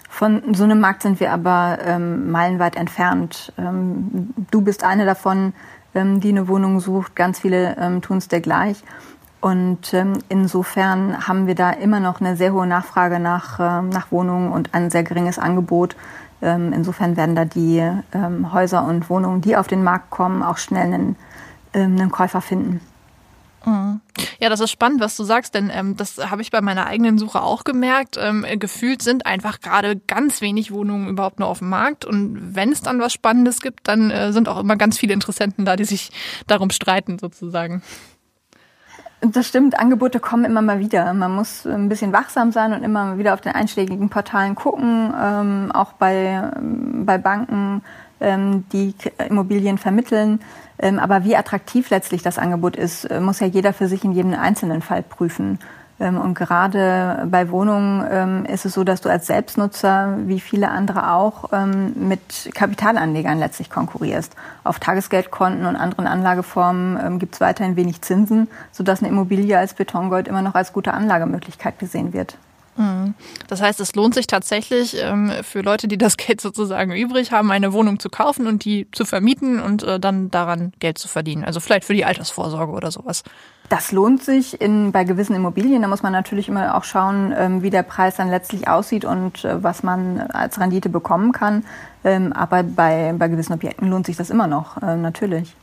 Von 0.09 0.55
so 0.55 0.63
einem 0.63 0.79
Markt 0.79 1.03
sind 1.03 1.19
wir 1.19 1.31
aber 1.31 1.77
ähm, 1.85 2.31
meilenweit 2.31 2.75
entfernt. 2.75 3.53
Ähm, 3.57 4.33
du 4.49 4.61
bist 4.61 4.83
eine 4.83 5.05
davon, 5.05 5.53
ähm, 5.93 6.19
die 6.19 6.29
eine 6.29 6.47
Wohnung 6.47 6.79
sucht. 6.79 7.15
Ganz 7.15 7.39
viele 7.39 7.77
ähm, 7.77 8.01
tun 8.01 8.17
es 8.17 8.27
dir 8.27 8.41
gleich. 8.41 8.83
Und 9.41 9.93
ähm, 9.93 10.19
insofern 10.27 11.27
haben 11.27 11.47
wir 11.47 11.55
da 11.55 11.71
immer 11.71 11.99
noch 11.99 12.19
eine 12.19 12.35
sehr 12.35 12.53
hohe 12.53 12.67
Nachfrage 12.67 13.19
nach, 13.19 13.59
äh, 13.59 13.81
nach 13.81 14.11
Wohnungen 14.11 14.51
und 14.51 14.73
ein 14.73 14.89
sehr 14.89 15.03
geringes 15.03 15.39
Angebot. 15.39 15.95
Ähm, 16.41 16.73
insofern 16.73 17.15
werden 17.17 17.35
da 17.35 17.45
die 17.45 17.79
ähm, 18.13 18.53
Häuser 18.53 18.83
und 18.85 19.09
Wohnungen, 19.09 19.41
die 19.41 19.55
auf 19.55 19.67
den 19.67 19.83
Markt 19.83 20.09
kommen, 20.09 20.43
auch 20.43 20.57
schnell 20.57 20.93
einen, 20.93 21.15
ähm, 21.73 21.97
einen 21.97 22.11
Käufer 22.11 22.41
finden. 22.41 22.81
Mhm. 23.65 24.01
Ja, 24.39 24.49
das 24.49 24.59
ist 24.61 24.71
spannend, 24.71 25.01
was 25.01 25.17
du 25.17 25.23
sagst, 25.23 25.53
denn 25.53 25.69
ähm, 25.73 25.97
das 25.97 26.17
habe 26.17 26.41
ich 26.41 26.51
bei 26.51 26.61
meiner 26.61 26.87
eigenen 26.87 27.17
Suche 27.17 27.41
auch 27.41 27.63
gemerkt. 27.63 28.17
Ähm, 28.17 28.45
gefühlt 28.57 29.01
sind 29.01 29.25
einfach 29.25 29.59
gerade 29.59 29.97
ganz 29.97 30.41
wenig 30.41 30.71
Wohnungen 30.71 31.09
überhaupt 31.09 31.39
nur 31.39 31.47
auf 31.47 31.59
dem 31.59 31.69
Markt. 31.69 32.05
Und 32.05 32.55
wenn 32.55 32.71
es 32.71 32.81
dann 32.81 32.99
was 32.99 33.13
Spannendes 33.13 33.61
gibt, 33.61 33.87
dann 33.87 34.11
äh, 34.11 34.31
sind 34.31 34.47
auch 34.47 34.59
immer 34.59 34.77
ganz 34.77 34.97
viele 34.97 35.13
Interessenten 35.13 35.65
da, 35.65 35.75
die 35.75 35.85
sich 35.85 36.11
darum 36.47 36.69
streiten, 36.69 37.19
sozusagen. 37.19 37.81
Das 39.21 39.47
stimmt, 39.47 39.77
Angebote 39.77 40.21
kommen 40.21 40.45
immer 40.45 40.61
mal 40.61 40.79
wieder. 40.79 41.13
Man 41.13 41.35
muss 41.35 41.65
ein 41.65 41.89
bisschen 41.89 42.13
wachsam 42.13 42.53
sein 42.53 42.71
und 42.71 42.83
immer 42.83 43.17
wieder 43.17 43.33
auf 43.33 43.41
den 43.41 43.51
einschlägigen 43.51 44.09
Portalen 44.09 44.55
gucken, 44.55 45.13
ähm, 45.21 45.71
auch 45.73 45.91
bei, 45.93 46.51
ähm, 46.55 47.05
bei 47.05 47.17
Banken, 47.17 47.81
ähm, 48.21 48.63
die 48.71 48.95
Immobilien 49.27 49.77
vermitteln. 49.77 50.39
Ähm, 50.77 50.99
aber 50.99 51.25
wie 51.25 51.35
attraktiv 51.35 51.89
letztlich 51.89 52.23
das 52.23 52.37
Angebot 52.37 52.77
ist, 52.77 53.05
äh, 53.05 53.19
muss 53.19 53.41
ja 53.41 53.47
jeder 53.47 53.73
für 53.73 53.89
sich 53.89 54.05
in 54.05 54.13
jedem 54.13 54.33
einzelnen 54.35 54.81
Fall 54.81 55.03
prüfen. 55.03 55.59
Ähm, 55.99 56.17
und 56.17 56.33
gerade 56.33 57.27
bei 57.29 57.49
Wohnungen 57.49 58.05
ähm, 58.09 58.45
ist 58.45 58.65
es 58.65 58.73
so, 58.73 58.83
dass 58.83 59.01
du 59.01 59.09
als 59.09 59.27
Selbstnutzer, 59.27 60.17
wie 60.25 60.39
viele 60.39 60.69
andere 60.69 61.11
auch, 61.13 61.51
ähm, 61.51 61.93
mit 62.07 62.51
Kapitalanlegern 62.53 63.39
letztlich 63.39 63.69
konkurrierst. 63.69 64.35
Auf 64.63 64.79
Tagesgeldkonten 64.79 65.65
und 65.65 65.75
anderen 65.75 66.07
Anlageformen 66.07 67.19
gibt 67.19 67.35
es 67.35 67.41
weiterhin 67.41 67.75
wenig 67.75 68.01
Zinsen, 68.01 68.47
sodass 68.71 68.99
eine 68.99 69.09
Immobilie 69.09 69.57
als 69.57 69.73
Betongold 69.73 70.27
immer 70.27 70.41
noch 70.41 70.55
als 70.55 70.73
gute 70.73 70.93
Anlagemöglichkeit 70.93 71.79
gesehen 71.79 72.13
wird. 72.13 72.37
Mhm. 72.79 73.13
Das 73.47 73.61
heißt, 73.61 73.79
es 73.81 73.93
lohnt 73.95 74.15
sich 74.15 74.25
tatsächlich 74.25 74.95
für 75.43 75.61
Leute, 75.61 75.87
die 75.87 75.97
das 75.97 76.15
Geld 76.17 76.39
sozusagen 76.41 76.93
übrig 76.93 77.31
haben, 77.31 77.51
eine 77.51 77.73
Wohnung 77.73 77.99
zu 77.99 78.09
kaufen 78.09 78.47
und 78.47 78.63
die 78.63 78.87
zu 78.91 79.05
vermieten 79.05 79.59
und 79.59 79.83
äh, 79.83 79.99
dann 79.99 80.31
daran 80.31 80.71
Geld 80.79 80.97
zu 80.97 81.07
verdienen. 81.07 81.43
Also 81.43 81.59
vielleicht 81.59 81.85
für 81.85 81.93
die 81.93 82.05
Altersvorsorge 82.05 82.71
oder 82.71 82.91
sowas. 82.91 83.23
Das 83.67 83.91
lohnt 83.91 84.23
sich 84.23 84.59
in, 84.61 84.91
bei 84.91 85.03
gewissen 85.03 85.35
Immobilien. 85.35 85.81
Da 85.81 85.87
muss 85.87 86.01
man 86.01 86.13
natürlich 86.13 86.47
immer 86.47 86.75
auch 86.75 86.83
schauen, 86.83 87.33
ähm, 87.37 87.61
wie 87.61 87.69
der 87.69 87.83
Preis 87.83 88.15
dann 88.15 88.29
letztlich 88.29 88.67
aussieht 88.67 89.05
und 89.05 89.43
äh, 89.43 89.61
was 89.61 89.83
man 89.83 90.19
als 90.21 90.59
Rendite 90.59 90.89
bekommen 90.89 91.33
kann. 91.33 91.65
Ähm, 92.03 92.33
aber 92.33 92.63
bei, 92.63 93.13
bei 93.17 93.27
gewissen 93.27 93.53
Objekten 93.53 93.89
lohnt 93.89 94.05
sich 94.05 94.15
das 94.15 94.29
immer 94.29 94.47
noch, 94.47 94.81
äh, 94.81 94.95
natürlich. 94.95 95.53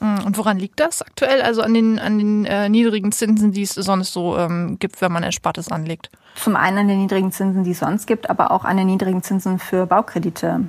Hm, 0.00 0.24
und 0.24 0.38
woran 0.38 0.58
liegt 0.58 0.80
das 0.80 1.02
aktuell? 1.02 1.42
Also 1.42 1.62
an 1.62 1.74
den, 1.74 1.98
an 1.98 2.18
den 2.18 2.44
äh, 2.44 2.68
niedrigen 2.68 3.12
Zinsen, 3.12 3.52
die 3.52 3.62
es 3.62 3.74
sonst 3.74 4.12
so 4.12 4.36
ähm, 4.36 4.78
gibt, 4.78 5.00
wenn 5.00 5.12
man 5.12 5.22
Erspartes 5.22 5.70
anlegt? 5.70 6.10
Zum 6.34 6.56
einen 6.56 6.78
an 6.78 6.88
den 6.88 7.00
niedrigen 7.00 7.32
Zinsen, 7.32 7.64
die 7.64 7.70
es 7.70 7.78
sonst 7.78 8.06
gibt, 8.06 8.28
aber 8.28 8.50
auch 8.50 8.64
an 8.64 8.76
den 8.76 8.86
niedrigen 8.86 9.22
Zinsen 9.22 9.58
für 9.58 9.86
Baukredite 9.86 10.68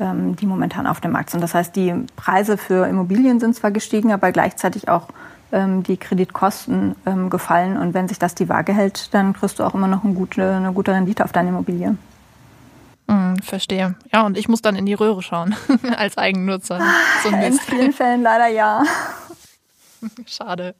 ähm, 0.00 0.36
die 0.36 0.46
momentan 0.46 0.86
auf 0.86 1.00
dem 1.00 1.12
Markt 1.12 1.30
sind. 1.30 1.42
Das 1.42 1.54
heißt, 1.54 1.76
die 1.76 1.94
Preise 2.16 2.56
für 2.56 2.86
Immobilien 2.88 3.40
sind 3.40 3.54
zwar 3.54 3.70
gestiegen, 3.70 4.12
aber 4.12 4.32
gleichzeitig 4.32 4.88
auch 4.88 5.08
ähm, 5.52 5.82
die 5.82 5.96
Kreditkosten 5.96 6.96
ähm, 7.06 7.30
gefallen. 7.30 7.76
Und 7.76 7.94
wenn 7.94 8.08
sich 8.08 8.18
das 8.18 8.34
die 8.34 8.48
Waage 8.48 8.72
hält, 8.72 9.14
dann 9.14 9.32
kriegst 9.32 9.58
du 9.58 9.64
auch 9.64 9.74
immer 9.74 9.88
noch 9.88 10.04
eine 10.04 10.14
gute, 10.14 10.50
eine 10.50 10.72
gute 10.72 10.92
Rendite 10.92 11.24
auf 11.24 11.32
deine 11.32 11.50
Immobilie. 11.50 11.96
Mm, 13.12 13.36
verstehe. 13.42 13.94
Ja, 14.12 14.22
und 14.22 14.38
ich 14.38 14.48
muss 14.48 14.62
dann 14.62 14.74
in 14.74 14.86
die 14.86 14.94
Röhre 14.94 15.22
schauen 15.22 15.54
als 15.96 16.16
Eigennutzer. 16.16 16.80
So 17.22 17.28
in 17.28 17.52
vielen 17.52 17.92
Fällen 17.92 18.22
leider 18.22 18.46
ja. 18.46 18.82
Schade. 20.26 20.74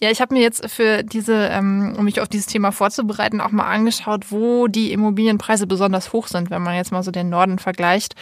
Ja, 0.00 0.10
ich 0.10 0.20
habe 0.20 0.34
mir 0.34 0.40
jetzt 0.40 0.70
für 0.70 1.02
diese, 1.02 1.48
ähm, 1.48 1.94
um 1.98 2.04
mich 2.04 2.20
auf 2.20 2.28
dieses 2.28 2.46
Thema 2.46 2.70
vorzubereiten, 2.70 3.40
auch 3.40 3.50
mal 3.50 3.66
angeschaut, 3.66 4.30
wo 4.30 4.68
die 4.68 4.92
Immobilienpreise 4.92 5.66
besonders 5.66 6.12
hoch 6.12 6.28
sind, 6.28 6.50
wenn 6.50 6.62
man 6.62 6.76
jetzt 6.76 6.92
mal 6.92 7.02
so 7.02 7.10
den 7.10 7.28
Norden 7.28 7.58
vergleicht. 7.58 8.14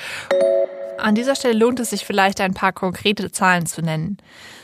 An 0.99 1.15
dieser 1.15 1.35
Stelle 1.35 1.59
lohnt 1.59 1.79
es 1.81 1.91
sich 1.91 2.07
vielleicht 2.07 2.41
ein 2.41 2.55
paar 2.55 2.73
konkrete 2.73 3.31
Zahlen 3.31 3.67
zu 3.67 3.83
nennen. 3.83 4.17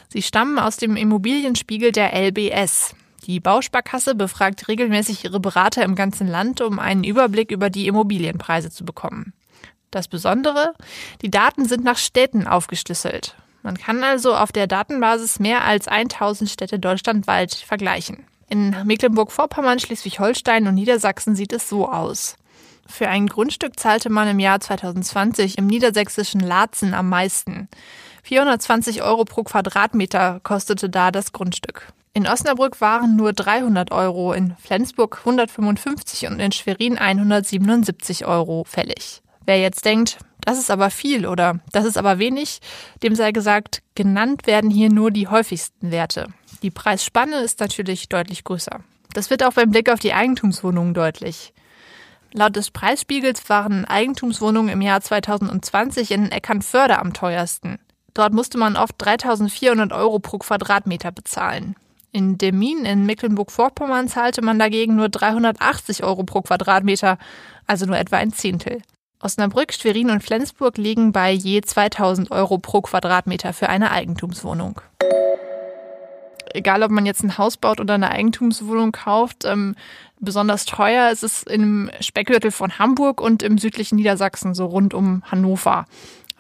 Sie 0.08 0.22
stammen 0.22 0.58
aus 0.58 0.78
dem 0.78 0.96
Immobilienspiegel 0.96 1.92
der 1.92 2.14
LBS. 2.14 2.94
Die 3.28 3.40
Bausparkasse 3.40 4.14
befragt 4.14 4.68
regelmäßig 4.68 5.22
ihre 5.22 5.38
Berater 5.38 5.84
im 5.84 5.94
ganzen 5.94 6.26
Land, 6.26 6.62
um 6.62 6.78
einen 6.78 7.04
Überblick 7.04 7.50
über 7.50 7.68
die 7.68 7.86
Immobilienpreise 7.86 8.70
zu 8.70 8.86
bekommen. 8.86 9.34
Das 9.90 10.08
Besondere, 10.08 10.72
die 11.20 11.30
Daten 11.30 11.66
sind 11.66 11.84
nach 11.84 11.98
Städten 11.98 12.46
aufgeschlüsselt. 12.46 13.36
Man 13.62 13.76
kann 13.76 14.02
also 14.02 14.34
auf 14.34 14.50
der 14.50 14.66
Datenbasis 14.66 15.40
mehr 15.40 15.62
als 15.64 15.88
1000 15.88 16.48
Städte 16.48 16.78
deutschlandweit 16.78 17.52
vergleichen. 17.54 18.24
In 18.48 18.74
Mecklenburg-Vorpommern, 18.86 19.78
Schleswig-Holstein 19.78 20.66
und 20.66 20.74
Niedersachsen 20.74 21.36
sieht 21.36 21.52
es 21.52 21.68
so 21.68 21.86
aus. 21.86 22.36
Für 22.86 23.08
ein 23.08 23.26
Grundstück 23.26 23.78
zahlte 23.78 24.08
man 24.08 24.28
im 24.28 24.38
Jahr 24.38 24.60
2020 24.60 25.58
im 25.58 25.66
niedersächsischen 25.66 26.40
Laatzen 26.40 26.94
am 26.94 27.10
meisten. 27.10 27.68
420 28.28 29.02
Euro 29.02 29.24
pro 29.24 29.42
Quadratmeter 29.42 30.40
kostete 30.42 30.90
da 30.90 31.10
das 31.10 31.32
Grundstück. 31.32 31.94
In 32.12 32.26
Osnabrück 32.26 32.78
waren 32.82 33.16
nur 33.16 33.32
300 33.32 33.90
Euro, 33.90 34.34
in 34.34 34.54
Flensburg 34.58 35.20
155 35.20 36.26
und 36.26 36.38
in 36.38 36.52
Schwerin 36.52 36.98
177 36.98 38.26
Euro 38.26 38.64
fällig. 38.64 39.22
Wer 39.46 39.58
jetzt 39.58 39.86
denkt, 39.86 40.18
das 40.42 40.58
ist 40.58 40.70
aber 40.70 40.90
viel 40.90 41.26
oder 41.26 41.60
das 41.72 41.86
ist 41.86 41.96
aber 41.96 42.18
wenig, 42.18 42.60
dem 43.02 43.14
sei 43.14 43.32
gesagt, 43.32 43.82
genannt 43.94 44.46
werden 44.46 44.68
hier 44.68 44.92
nur 44.92 45.10
die 45.10 45.28
häufigsten 45.28 45.90
Werte. 45.90 46.26
Die 46.62 46.70
Preisspanne 46.70 47.36
ist 47.36 47.60
natürlich 47.60 48.10
deutlich 48.10 48.44
größer. 48.44 48.80
Das 49.14 49.30
wird 49.30 49.42
auch 49.42 49.54
beim 49.54 49.70
Blick 49.70 49.90
auf 49.90 50.00
die 50.00 50.12
Eigentumswohnungen 50.12 50.92
deutlich. 50.92 51.54
Laut 52.34 52.56
des 52.56 52.72
Preisspiegels 52.72 53.48
waren 53.48 53.86
Eigentumswohnungen 53.86 54.70
im 54.70 54.82
Jahr 54.82 55.00
2020 55.00 56.10
in 56.10 56.30
Eckernförde 56.30 56.98
am 56.98 57.14
teuersten. 57.14 57.78
Dort 58.18 58.34
musste 58.34 58.58
man 58.58 58.76
oft 58.76 58.96
3400 58.98 59.92
Euro 59.92 60.18
pro 60.18 60.38
Quadratmeter 60.38 61.12
bezahlen. 61.12 61.76
In 62.10 62.36
Demmin 62.36 62.84
in 62.84 63.06
Mecklenburg-Vorpommern 63.06 64.08
zahlte 64.08 64.42
man 64.42 64.58
dagegen 64.58 64.96
nur 64.96 65.08
380 65.08 66.02
Euro 66.02 66.24
pro 66.24 66.42
Quadratmeter, 66.42 67.16
also 67.68 67.86
nur 67.86 67.96
etwa 67.96 68.16
ein 68.16 68.32
Zehntel. 68.32 68.82
Osnabrück, 69.22 69.72
Schwerin 69.72 70.10
und 70.10 70.24
Flensburg 70.24 70.78
liegen 70.78 71.12
bei 71.12 71.30
je 71.30 71.60
2000 71.60 72.32
Euro 72.32 72.58
pro 72.58 72.80
Quadratmeter 72.80 73.52
für 73.52 73.68
eine 73.68 73.92
Eigentumswohnung. 73.92 74.80
Egal, 76.52 76.82
ob 76.82 76.90
man 76.90 77.06
jetzt 77.06 77.22
ein 77.22 77.38
Haus 77.38 77.56
baut 77.56 77.78
oder 77.78 77.94
eine 77.94 78.10
Eigentumswohnung 78.10 78.90
kauft, 78.90 79.44
ähm, 79.44 79.76
besonders 80.18 80.64
teuer 80.64 81.12
ist 81.12 81.22
es 81.22 81.44
im 81.44 81.88
Speckgürtel 82.00 82.50
von 82.50 82.80
Hamburg 82.80 83.20
und 83.20 83.44
im 83.44 83.58
südlichen 83.58 83.94
Niedersachsen, 83.94 84.54
so 84.54 84.66
rund 84.66 84.92
um 84.92 85.22
Hannover. 85.30 85.84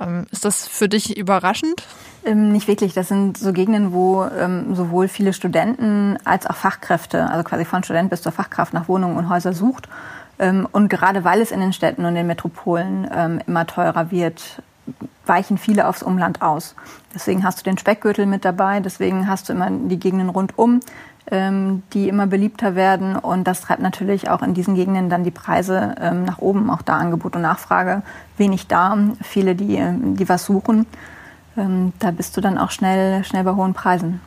Ähm, 0.00 0.26
ist 0.30 0.44
das 0.44 0.66
für 0.66 0.88
dich 0.88 1.16
überraschend? 1.16 1.82
Ähm, 2.24 2.52
nicht 2.52 2.68
wirklich. 2.68 2.94
Das 2.94 3.08
sind 3.08 3.36
so 3.36 3.52
Gegenden, 3.52 3.92
wo 3.92 4.24
ähm, 4.24 4.74
sowohl 4.74 5.08
viele 5.08 5.32
Studenten 5.32 6.18
als 6.24 6.46
auch 6.46 6.56
Fachkräfte, 6.56 7.28
also 7.30 7.44
quasi 7.44 7.64
von 7.64 7.82
Student 7.82 8.10
bis 8.10 8.22
zur 8.22 8.32
Fachkraft 8.32 8.72
nach 8.74 8.88
Wohnungen 8.88 9.16
und 9.16 9.28
Häuser 9.28 9.52
sucht. 9.52 9.88
Ähm, 10.38 10.68
und 10.70 10.88
gerade 10.88 11.24
weil 11.24 11.40
es 11.40 11.50
in 11.50 11.60
den 11.60 11.72
Städten 11.72 12.04
und 12.04 12.14
den 12.14 12.26
Metropolen 12.26 13.08
ähm, 13.12 13.40
immer 13.46 13.66
teurer 13.66 14.10
wird, 14.10 14.62
weichen 15.28 15.58
viele 15.58 15.86
aufs 15.86 16.02
Umland 16.02 16.42
aus. 16.42 16.74
Deswegen 17.14 17.44
hast 17.44 17.60
du 17.60 17.64
den 17.64 17.78
Speckgürtel 17.78 18.26
mit 18.26 18.44
dabei, 18.44 18.80
deswegen 18.80 19.28
hast 19.28 19.48
du 19.48 19.52
immer 19.52 19.70
die 19.70 19.98
Gegenden 19.98 20.28
rundum 20.28 20.80
ähm, 21.30 21.82
die 21.92 22.08
immer 22.08 22.26
beliebter 22.26 22.74
werden. 22.74 23.16
Und 23.16 23.44
das 23.44 23.60
treibt 23.60 23.82
natürlich 23.82 24.30
auch 24.30 24.42
in 24.42 24.54
diesen 24.54 24.74
Gegenden 24.74 25.08
dann 25.08 25.24
die 25.24 25.30
Preise 25.30 25.94
ähm, 26.00 26.24
nach 26.24 26.38
oben. 26.38 26.70
Auch 26.70 26.82
da 26.82 26.96
Angebot 26.96 27.36
und 27.36 27.42
Nachfrage 27.42 28.02
wenig 28.36 28.66
da. 28.66 28.96
Viele, 29.22 29.54
die, 29.54 29.76
ähm, 29.76 30.16
die 30.16 30.28
was 30.28 30.44
suchen. 30.44 30.86
Ähm, 31.56 31.92
da 31.98 32.10
bist 32.10 32.36
du 32.36 32.40
dann 32.40 32.58
auch 32.58 32.70
schnell, 32.70 33.24
schnell 33.24 33.44
bei 33.44 33.54
hohen 33.54 33.74
Preisen. 33.74 34.20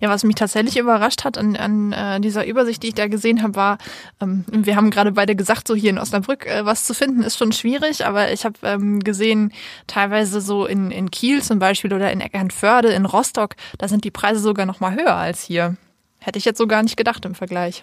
Ja, 0.00 0.08
was 0.08 0.24
mich 0.24 0.34
tatsächlich 0.34 0.78
überrascht 0.78 1.24
hat 1.24 1.38
an, 1.38 1.56
an 1.56 1.92
äh, 1.92 2.20
dieser 2.20 2.46
Übersicht, 2.46 2.82
die 2.82 2.88
ich 2.88 2.94
da 2.94 3.06
gesehen 3.08 3.42
habe, 3.42 3.54
war, 3.54 3.78
ähm, 4.20 4.44
wir 4.48 4.76
haben 4.76 4.90
gerade 4.90 5.12
beide 5.12 5.34
gesagt, 5.34 5.68
so 5.68 5.74
hier 5.74 5.90
in 5.90 5.98
Osnabrück 5.98 6.46
äh, 6.46 6.64
was 6.64 6.84
zu 6.84 6.94
finden, 6.94 7.22
ist 7.22 7.38
schon 7.38 7.52
schwierig, 7.52 8.06
aber 8.06 8.32
ich 8.32 8.44
habe 8.44 8.56
ähm, 8.62 9.00
gesehen, 9.00 9.52
teilweise 9.86 10.40
so 10.40 10.66
in, 10.66 10.90
in 10.90 11.10
Kiel 11.10 11.42
zum 11.42 11.58
Beispiel 11.58 11.92
oder 11.92 12.12
in 12.12 12.20
Eckernförde, 12.20 12.88
in 12.88 13.06
Rostock, 13.06 13.56
da 13.78 13.88
sind 13.88 14.04
die 14.04 14.10
Preise 14.10 14.40
sogar 14.40 14.66
noch 14.66 14.80
mal 14.80 14.94
höher 14.94 15.14
als 15.14 15.42
hier. 15.42 15.76
Hätte 16.18 16.38
ich 16.38 16.44
jetzt 16.44 16.58
so 16.58 16.66
gar 16.66 16.82
nicht 16.82 16.96
gedacht 16.96 17.24
im 17.24 17.34
Vergleich. 17.34 17.82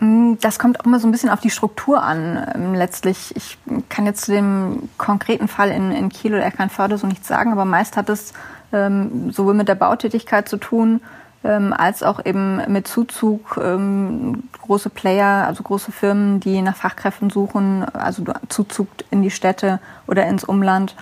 Mm, 0.00 0.34
das 0.40 0.58
kommt 0.58 0.80
auch 0.80 0.84
immer 0.84 0.98
so 0.98 1.06
ein 1.06 1.12
bisschen 1.12 1.30
auf 1.30 1.40
die 1.40 1.50
Struktur 1.50 2.02
an. 2.02 2.52
Ähm, 2.54 2.74
letztlich, 2.74 3.34
ich 3.36 3.58
kann 3.88 4.06
jetzt 4.06 4.24
zu 4.24 4.32
dem 4.32 4.88
konkreten 4.98 5.48
Fall 5.48 5.70
in, 5.70 5.92
in 5.92 6.08
Kiel 6.08 6.34
oder 6.34 6.46
Eckernförde 6.46 6.98
so 6.98 7.06
nichts 7.06 7.28
sagen, 7.28 7.52
aber 7.52 7.64
meist 7.64 7.96
hat 7.96 8.08
es 8.08 8.32
ähm, 8.74 9.30
sowohl 9.30 9.54
mit 9.54 9.68
der 9.68 9.76
Bautätigkeit 9.76 10.48
zu 10.48 10.58
tun, 10.58 11.00
ähm, 11.44 11.72
als 11.72 12.02
auch 12.02 12.24
eben 12.24 12.60
mit 12.72 12.88
Zuzug 12.88 13.58
ähm, 13.62 14.48
große 14.60 14.90
Player, 14.90 15.46
also 15.46 15.62
große 15.62 15.92
Firmen, 15.92 16.40
die 16.40 16.60
nach 16.62 16.76
Fachkräften 16.76 17.30
suchen, 17.30 17.84
also 17.84 18.24
Zuzug 18.48 18.88
in 19.10 19.22
die 19.22 19.30
Städte 19.30 19.78
oder 20.06 20.26
ins 20.26 20.44
Umland. 20.44 20.96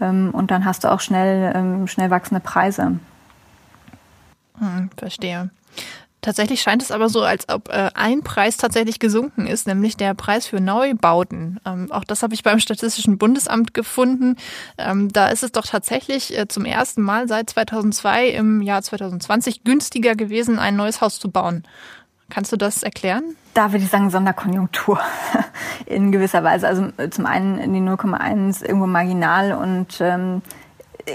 Ähm, 0.00 0.30
und 0.32 0.50
dann 0.50 0.64
hast 0.64 0.84
du 0.84 0.90
auch 0.90 1.00
schnell, 1.00 1.52
ähm, 1.54 1.86
schnell 1.86 2.10
wachsende 2.10 2.40
Preise. 2.40 2.98
Hm, 4.58 4.90
verstehe. 4.96 5.50
Tatsächlich 6.22 6.62
scheint 6.62 6.82
es 6.82 6.92
aber 6.92 7.08
so, 7.08 7.22
als 7.22 7.48
ob 7.48 7.68
äh, 7.68 7.90
ein 7.94 8.22
Preis 8.22 8.56
tatsächlich 8.56 9.00
gesunken 9.00 9.48
ist, 9.48 9.66
nämlich 9.66 9.96
der 9.96 10.14
Preis 10.14 10.46
für 10.46 10.60
Neubauten. 10.60 11.58
Ähm, 11.66 11.90
auch 11.90 12.04
das 12.04 12.22
habe 12.22 12.32
ich 12.32 12.44
beim 12.44 12.60
Statistischen 12.60 13.18
Bundesamt 13.18 13.74
gefunden. 13.74 14.36
Ähm, 14.78 15.12
da 15.12 15.28
ist 15.28 15.42
es 15.42 15.50
doch 15.50 15.66
tatsächlich 15.66 16.38
äh, 16.38 16.46
zum 16.46 16.64
ersten 16.64 17.02
Mal 17.02 17.26
seit 17.26 17.50
2002 17.50 18.28
im 18.28 18.62
Jahr 18.62 18.82
2020 18.82 19.64
günstiger 19.64 20.14
gewesen, 20.14 20.60
ein 20.60 20.76
neues 20.76 21.00
Haus 21.00 21.18
zu 21.18 21.28
bauen. 21.28 21.64
Kannst 22.30 22.52
du 22.52 22.56
das 22.56 22.84
erklären? 22.84 23.36
Da 23.54 23.72
würde 23.72 23.84
ich 23.84 23.90
sagen 23.90 24.08
Sonderkonjunktur 24.08 25.00
in 25.86 26.12
gewisser 26.12 26.44
Weise. 26.44 26.68
Also 26.68 26.88
äh, 26.98 27.10
zum 27.10 27.26
einen 27.26 27.72
die 27.72 27.80
0,1 27.80 28.64
irgendwo 28.64 28.86
marginal 28.86 29.52
und 29.54 30.00
ähm, 30.00 30.40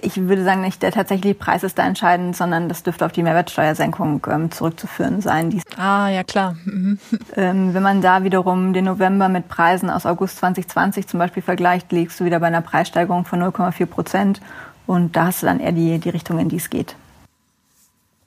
ich 0.01 0.15
würde 0.17 0.43
sagen, 0.43 0.61
nicht 0.61 0.81
der 0.81 0.91
tatsächliche 0.91 1.35
Preis 1.35 1.63
ist 1.63 1.77
da 1.77 1.85
entscheidend, 1.85 2.35
sondern 2.35 2.67
das 2.69 2.83
dürfte 2.83 3.05
auf 3.05 3.11
die 3.11 3.23
Mehrwertsteuersenkung 3.23 4.25
ähm, 4.29 4.51
zurückzuführen 4.51 5.21
sein. 5.21 5.49
Die, 5.49 5.61
ah, 5.77 6.09
ja 6.09 6.23
klar. 6.23 6.55
Mhm. 6.65 6.99
Ähm, 7.35 7.73
wenn 7.73 7.83
man 7.83 8.01
da 8.01 8.23
wiederum 8.23 8.73
den 8.73 8.85
November 8.85 9.29
mit 9.29 9.47
Preisen 9.47 9.89
aus 9.89 10.05
August 10.05 10.37
2020 10.37 11.07
zum 11.07 11.19
Beispiel 11.19 11.43
vergleicht, 11.43 11.91
liegst 11.91 12.19
du 12.19 12.25
wieder 12.25 12.39
bei 12.39 12.47
einer 12.47 12.61
Preissteigerung 12.61 13.25
von 13.25 13.41
0,4 13.43 13.85
Prozent. 13.85 14.41
Und 14.87 15.15
da 15.15 15.25
hast 15.25 15.43
du 15.43 15.45
dann 15.45 15.59
eher 15.59 15.71
die, 15.71 15.99
die 15.99 16.09
Richtung, 16.09 16.39
in 16.39 16.49
die 16.49 16.55
es 16.55 16.69
geht. 16.69 16.95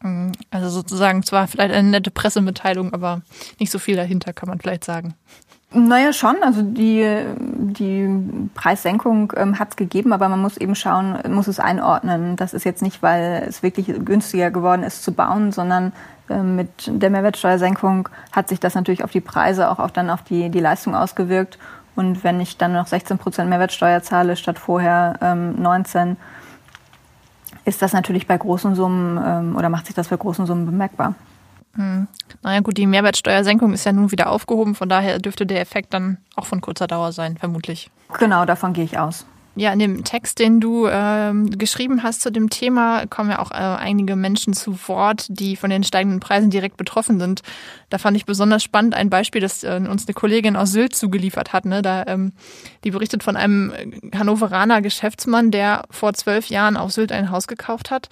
Mhm. 0.02 0.32
Also 0.50 0.68
sozusagen 0.68 1.22
zwar 1.22 1.48
vielleicht 1.48 1.74
eine 1.74 1.88
nette 1.88 2.10
Pressemitteilung, 2.10 2.92
aber 2.92 3.22
nicht 3.58 3.72
so 3.72 3.78
viel 3.78 3.96
dahinter, 3.96 4.32
kann 4.32 4.48
man 4.48 4.60
vielleicht 4.60 4.84
sagen. 4.84 5.14
Naja, 5.72 6.12
schon. 6.12 6.42
Also 6.42 6.62
die, 6.62 7.06
die 7.38 8.08
Preissenkung 8.54 9.32
ähm, 9.36 9.58
hat 9.58 9.70
es 9.70 9.76
gegeben, 9.76 10.12
aber 10.12 10.28
man 10.28 10.40
muss 10.40 10.56
eben 10.56 10.74
schauen, 10.74 11.16
muss 11.28 11.46
es 11.46 11.60
einordnen. 11.60 12.34
Das 12.34 12.54
ist 12.54 12.64
jetzt 12.64 12.82
nicht, 12.82 13.02
weil 13.02 13.44
es 13.48 13.62
wirklich 13.62 13.86
günstiger 14.04 14.50
geworden 14.50 14.82
ist 14.82 15.04
zu 15.04 15.12
bauen, 15.12 15.52
sondern 15.52 15.92
äh, 16.28 16.42
mit 16.42 16.70
der 16.88 17.10
Mehrwertsteuersenkung 17.10 18.08
hat 18.32 18.48
sich 18.48 18.58
das 18.58 18.74
natürlich 18.74 19.04
auf 19.04 19.12
die 19.12 19.20
Preise, 19.20 19.70
auch, 19.70 19.78
auch 19.78 19.90
dann 19.90 20.10
auf 20.10 20.22
die, 20.22 20.48
die 20.48 20.58
Leistung 20.58 20.96
ausgewirkt. 20.96 21.56
Und 21.94 22.24
wenn 22.24 22.40
ich 22.40 22.56
dann 22.56 22.72
noch 22.72 22.88
16 22.88 23.18
Prozent 23.18 23.48
Mehrwertsteuer 23.48 24.02
zahle 24.02 24.34
statt 24.34 24.58
vorher 24.58 25.18
ähm, 25.20 25.60
19, 25.62 26.16
ist 27.64 27.80
das 27.80 27.92
natürlich 27.92 28.26
bei 28.26 28.36
großen 28.36 28.74
Summen 28.74 29.20
ähm, 29.24 29.56
oder 29.56 29.68
macht 29.68 29.86
sich 29.86 29.94
das 29.94 30.08
bei 30.08 30.16
großen 30.16 30.46
Summen 30.46 30.66
bemerkbar. 30.66 31.14
Hm. 31.74 32.08
Naja 32.42 32.60
gut, 32.60 32.76
die 32.76 32.86
Mehrwertsteuersenkung 32.86 33.72
ist 33.72 33.84
ja 33.84 33.92
nun 33.92 34.10
wieder 34.10 34.30
aufgehoben, 34.30 34.74
von 34.74 34.88
daher 34.88 35.18
dürfte 35.18 35.46
der 35.46 35.60
Effekt 35.60 35.94
dann 35.94 36.18
auch 36.36 36.46
von 36.46 36.60
kurzer 36.60 36.86
Dauer 36.86 37.12
sein, 37.12 37.36
vermutlich. 37.36 37.90
Genau, 38.18 38.44
davon 38.44 38.72
gehe 38.72 38.84
ich 38.84 38.98
aus. 38.98 39.24
Ja, 39.56 39.72
in 39.72 39.80
dem 39.80 40.04
Text, 40.04 40.38
den 40.38 40.60
du 40.60 40.86
ähm, 40.86 41.50
geschrieben 41.50 42.04
hast 42.04 42.20
zu 42.20 42.30
dem 42.30 42.50
Thema, 42.50 43.06
kommen 43.06 43.30
ja 43.30 43.40
auch 43.40 43.50
äh, 43.50 43.56
einige 43.56 44.14
Menschen 44.14 44.54
zu 44.54 44.78
Wort, 44.86 45.26
die 45.28 45.56
von 45.56 45.70
den 45.70 45.82
steigenden 45.82 46.20
Preisen 46.20 46.50
direkt 46.50 46.76
betroffen 46.76 47.18
sind. 47.18 47.42
Da 47.90 47.98
fand 47.98 48.16
ich 48.16 48.24
besonders 48.24 48.62
spannend 48.62 48.94
ein 48.94 49.10
Beispiel, 49.10 49.40
das 49.40 49.64
äh, 49.64 49.80
uns 49.90 50.06
eine 50.06 50.14
Kollegin 50.14 50.54
aus 50.54 50.70
Sylt 50.70 50.94
zugeliefert 50.94 51.52
hat. 51.52 51.64
Ne? 51.64 51.82
Da, 51.82 52.04
ähm, 52.06 52.32
die 52.84 52.92
berichtet 52.92 53.24
von 53.24 53.36
einem 53.36 53.72
Hannoveraner 54.14 54.82
Geschäftsmann, 54.82 55.50
der 55.50 55.84
vor 55.90 56.14
zwölf 56.14 56.46
Jahren 56.46 56.76
auf 56.76 56.92
Sylt 56.92 57.10
ein 57.10 57.30
Haus 57.30 57.48
gekauft 57.48 57.90
hat. 57.90 58.08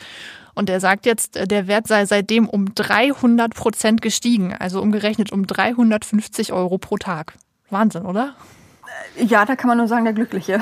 Und 0.58 0.68
der 0.68 0.80
sagt 0.80 1.06
jetzt, 1.06 1.36
äh, 1.36 1.46
der 1.46 1.68
Wert 1.68 1.86
sei 1.86 2.04
seitdem 2.04 2.48
um 2.48 2.74
300 2.74 3.54
Prozent 3.54 4.02
gestiegen, 4.02 4.56
also 4.58 4.82
umgerechnet 4.82 5.30
um 5.30 5.46
350 5.46 6.52
Euro 6.52 6.78
pro 6.78 6.96
Tag. 6.96 7.34
Wahnsinn, 7.70 8.04
oder? 8.04 8.34
Ja, 9.16 9.44
da 9.44 9.54
kann 9.54 9.68
man 9.68 9.78
nur 9.78 9.86
sagen, 9.86 10.02
der 10.02 10.14
Glückliche. 10.14 10.58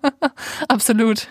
Absolut. 0.68 1.28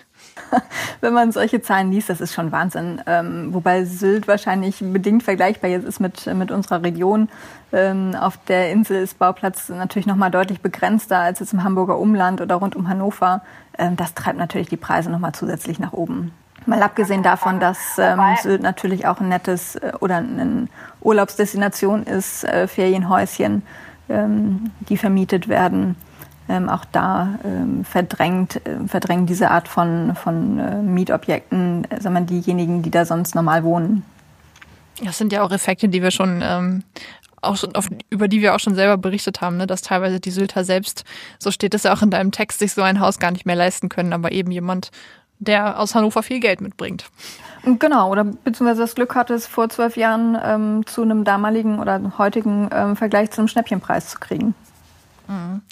Wenn 1.00 1.12
man 1.12 1.32
solche 1.32 1.62
Zahlen 1.62 1.90
liest, 1.90 2.08
das 2.08 2.20
ist 2.20 2.32
schon 2.32 2.52
Wahnsinn. 2.52 3.02
Ähm, 3.06 3.52
wobei 3.52 3.84
Sylt 3.84 4.28
wahrscheinlich 4.28 4.76
bedingt 4.78 5.24
vergleichbar 5.24 5.68
jetzt 5.68 5.84
ist 5.84 5.98
mit, 5.98 6.26
mit 6.32 6.52
unserer 6.52 6.84
Region. 6.84 7.28
Ähm, 7.72 8.14
auf 8.14 8.38
der 8.46 8.70
Insel 8.70 9.02
ist 9.02 9.18
Bauplatz 9.18 9.68
natürlich 9.68 10.06
nochmal 10.06 10.30
deutlich 10.30 10.60
begrenzter 10.60 11.18
als 11.18 11.40
jetzt 11.40 11.52
im 11.52 11.64
Hamburger 11.64 11.98
Umland 11.98 12.40
oder 12.40 12.54
rund 12.54 12.76
um 12.76 12.88
Hannover. 12.88 13.42
Ähm, 13.76 13.96
das 13.96 14.14
treibt 14.14 14.38
natürlich 14.38 14.68
die 14.68 14.76
Preise 14.76 15.10
nochmal 15.10 15.32
zusätzlich 15.32 15.80
nach 15.80 15.92
oben. 15.92 16.30
Mal 16.66 16.82
abgesehen 16.82 17.22
davon, 17.22 17.58
dass 17.58 17.98
ähm, 17.98 18.20
Sylt 18.42 18.62
natürlich 18.62 19.06
auch 19.06 19.20
ein 19.20 19.28
nettes 19.28 19.76
äh, 19.76 19.92
oder 20.00 20.16
eine 20.16 20.68
Urlaubsdestination 21.00 22.04
ist, 22.04 22.44
äh, 22.44 22.68
Ferienhäuschen, 22.68 23.62
ähm, 24.08 24.70
die 24.88 24.96
vermietet 24.96 25.48
werden 25.48 25.96
ähm, 26.50 26.68
auch 26.68 26.84
da 26.84 27.38
ähm, 27.44 27.84
verdrängt, 27.84 28.66
äh, 28.66 28.86
verdrängen 28.86 29.26
diese 29.26 29.50
Art 29.50 29.68
von, 29.68 30.14
von 30.16 30.58
äh, 30.58 30.82
Mietobjekten, 30.82 31.86
äh, 31.90 32.00
sagen 32.00 32.14
wir, 32.14 32.22
diejenigen, 32.22 32.82
die 32.82 32.90
da 32.90 33.04
sonst 33.04 33.34
normal 33.34 33.62
wohnen. 33.62 34.04
Das 35.02 35.16
sind 35.16 35.32
ja 35.32 35.42
auch 35.42 35.52
Effekte, 35.52 35.88
die 35.88 36.02
wir 36.02 36.10
schon 36.10 36.40
ähm, 36.42 36.82
auch 37.40 37.56
schon, 37.56 37.74
auf, 37.74 37.88
über 38.10 38.28
die 38.28 38.42
wir 38.42 38.54
auch 38.54 38.60
schon 38.60 38.74
selber 38.74 38.98
berichtet 38.98 39.40
haben, 39.40 39.56
ne, 39.56 39.66
dass 39.66 39.80
teilweise 39.80 40.20
die 40.20 40.30
Sylter 40.30 40.64
selbst, 40.64 41.04
so 41.38 41.50
steht 41.50 41.72
es 41.74 41.84
ja 41.84 41.94
auch 41.94 42.02
in 42.02 42.10
deinem 42.10 42.32
Text, 42.32 42.58
sich 42.58 42.72
so 42.72 42.82
ein 42.82 43.00
Haus 43.00 43.18
gar 43.18 43.30
nicht 43.30 43.46
mehr 43.46 43.56
leisten 43.56 43.88
können, 43.88 44.12
aber 44.12 44.32
eben 44.32 44.50
jemand, 44.50 44.90
der 45.40 45.80
aus 45.80 45.94
Hannover 45.94 46.22
viel 46.22 46.38
Geld 46.38 46.60
mitbringt. 46.60 47.06
Genau, 47.64 48.10
oder 48.10 48.24
beziehungsweise 48.24 48.82
das 48.82 48.94
Glück 48.94 49.14
hatte 49.14 49.34
es 49.34 49.46
vor 49.46 49.68
zwölf 49.68 49.96
Jahren 49.96 50.38
ähm, 50.42 50.86
zu 50.86 51.02
einem 51.02 51.24
damaligen 51.24 51.78
oder 51.78 52.16
heutigen 52.16 52.70
ähm, 52.72 52.96
Vergleich 52.96 53.30
zum 53.32 53.48
Schnäppchenpreis 53.48 54.10
zu 54.10 54.18
kriegen. 54.18 54.54
Mhm. 55.28 55.62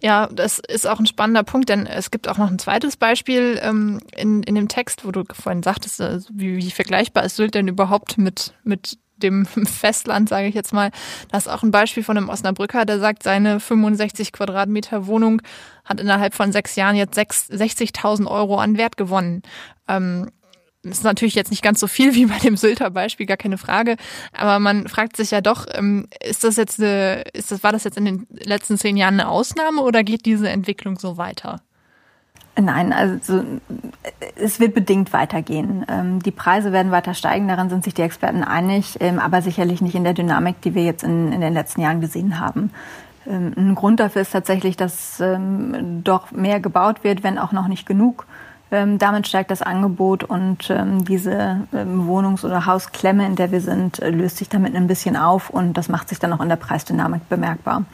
Ja, 0.00 0.28
das 0.30 0.58
ist 0.58 0.86
auch 0.86 0.98
ein 0.98 1.06
spannender 1.06 1.42
Punkt, 1.42 1.68
denn 1.68 1.86
es 1.86 2.10
gibt 2.10 2.28
auch 2.28 2.36
noch 2.36 2.50
ein 2.50 2.58
zweites 2.58 2.96
Beispiel 2.96 3.58
ähm, 3.62 4.00
in, 4.14 4.42
in 4.42 4.54
dem 4.54 4.68
Text, 4.68 5.04
wo 5.04 5.10
du 5.10 5.24
vorhin 5.32 5.62
sagtest, 5.62 6.00
äh, 6.00 6.20
wie, 6.30 6.56
wie 6.56 6.70
vergleichbar 6.70 7.24
ist 7.24 7.36
Sylt 7.36 7.54
denn 7.54 7.68
überhaupt 7.68 8.18
mit, 8.18 8.52
mit 8.62 8.98
dem 9.16 9.46
Festland, 9.46 10.28
sage 10.28 10.46
ich 10.46 10.54
jetzt 10.54 10.72
mal. 10.72 10.90
Das 11.30 11.46
ist 11.46 11.52
auch 11.52 11.62
ein 11.62 11.70
Beispiel 11.70 12.02
von 12.02 12.16
einem 12.16 12.28
Osnabrücker, 12.28 12.84
der 12.84 12.98
sagt, 12.98 13.22
seine 13.22 13.60
65 13.60 14.32
Quadratmeter 14.32 15.06
Wohnung 15.06 15.42
hat 15.84 16.00
innerhalb 16.00 16.34
von 16.34 16.52
sechs 16.52 16.76
Jahren 16.76 16.96
jetzt 16.96 17.18
60.000 17.18 18.26
Euro 18.26 18.58
an 18.58 18.76
Wert 18.76 18.96
gewonnen. 18.96 19.42
Ähm, 19.88 20.30
das 20.82 20.98
ist 20.98 21.04
natürlich 21.04 21.34
jetzt 21.34 21.50
nicht 21.50 21.62
ganz 21.62 21.80
so 21.80 21.88
viel 21.88 22.14
wie 22.14 22.26
bei 22.26 22.38
dem 22.38 22.56
Sylter 22.56 22.90
Beispiel, 22.90 23.26
gar 23.26 23.36
keine 23.36 23.58
Frage. 23.58 23.96
Aber 24.32 24.60
man 24.60 24.86
fragt 24.88 25.16
sich 25.16 25.32
ja 25.32 25.40
doch, 25.40 25.66
ähm, 25.72 26.06
ist 26.22 26.44
das 26.44 26.56
jetzt 26.56 26.80
eine, 26.80 27.22
ist 27.32 27.50
das, 27.50 27.62
war 27.62 27.72
das 27.72 27.84
jetzt 27.84 27.98
in 27.98 28.04
den 28.04 28.26
letzten 28.30 28.78
zehn 28.78 28.96
Jahren 28.96 29.14
eine 29.14 29.28
Ausnahme 29.28 29.82
oder 29.82 30.04
geht 30.04 30.26
diese 30.26 30.48
Entwicklung 30.48 30.98
so 30.98 31.16
weiter? 31.16 31.60
Nein, 32.58 32.92
also 32.92 33.44
es 34.34 34.60
wird 34.60 34.74
bedingt 34.74 35.12
weitergehen. 35.12 35.84
Ähm, 35.88 36.22
die 36.22 36.30
Preise 36.30 36.72
werden 36.72 36.90
weiter 36.90 37.12
steigen, 37.12 37.48
daran 37.48 37.68
sind 37.68 37.84
sich 37.84 37.92
die 37.92 38.02
Experten 38.02 38.42
einig, 38.42 38.96
ähm, 39.00 39.18
aber 39.18 39.42
sicherlich 39.42 39.82
nicht 39.82 39.94
in 39.94 40.04
der 40.04 40.14
Dynamik, 40.14 40.62
die 40.62 40.74
wir 40.74 40.82
jetzt 40.82 41.04
in, 41.04 41.32
in 41.32 41.40
den 41.42 41.52
letzten 41.52 41.82
Jahren 41.82 42.00
gesehen 42.00 42.40
haben. 42.40 42.70
Ein 43.28 43.74
Grund 43.74 43.98
dafür 43.98 44.22
ist 44.22 44.30
tatsächlich, 44.30 44.76
dass 44.76 45.20
doch 46.04 46.30
mehr 46.30 46.60
gebaut 46.60 47.02
wird, 47.02 47.24
wenn 47.24 47.40
auch 47.40 47.50
noch 47.50 47.66
nicht 47.66 47.84
genug. 47.84 48.24
Ähm, 48.70 48.98
damit 48.98 49.28
steigt 49.28 49.52
das 49.52 49.62
Angebot 49.62 50.24
und 50.24 50.70
ähm, 50.70 51.04
diese 51.04 51.68
ähm, 51.72 52.08
Wohnungs- 52.08 52.44
oder 52.44 52.66
Hausklemme, 52.66 53.24
in 53.24 53.36
der 53.36 53.52
wir 53.52 53.60
sind, 53.60 54.00
äh, 54.00 54.10
löst 54.10 54.38
sich 54.38 54.48
damit 54.48 54.74
ein 54.74 54.88
bisschen 54.88 55.16
auf 55.16 55.50
und 55.50 55.74
das 55.74 55.88
macht 55.88 56.08
sich 56.08 56.18
dann 56.18 56.32
auch 56.32 56.40
in 56.40 56.48
der 56.48 56.56
Preisdynamik 56.56 57.28
bemerkbar. 57.28 57.84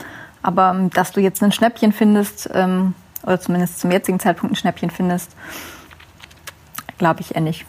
Aber 0.42 0.70
ähm, 0.74 0.88
dass 0.88 1.12
du 1.12 1.20
jetzt 1.20 1.42
ein 1.42 1.52
Schnäppchen 1.52 1.92
findest, 1.92 2.48
ähm, 2.54 2.94
oder 3.22 3.40
zumindest 3.40 3.80
zum 3.80 3.90
jetzigen 3.90 4.20
Zeitpunkt 4.20 4.52
ein 4.52 4.56
Schnäppchen 4.56 4.90
findest, 4.90 5.36
glaube 6.98 7.20
ich 7.20 7.34
eher 7.34 7.40
nicht. 7.40 7.64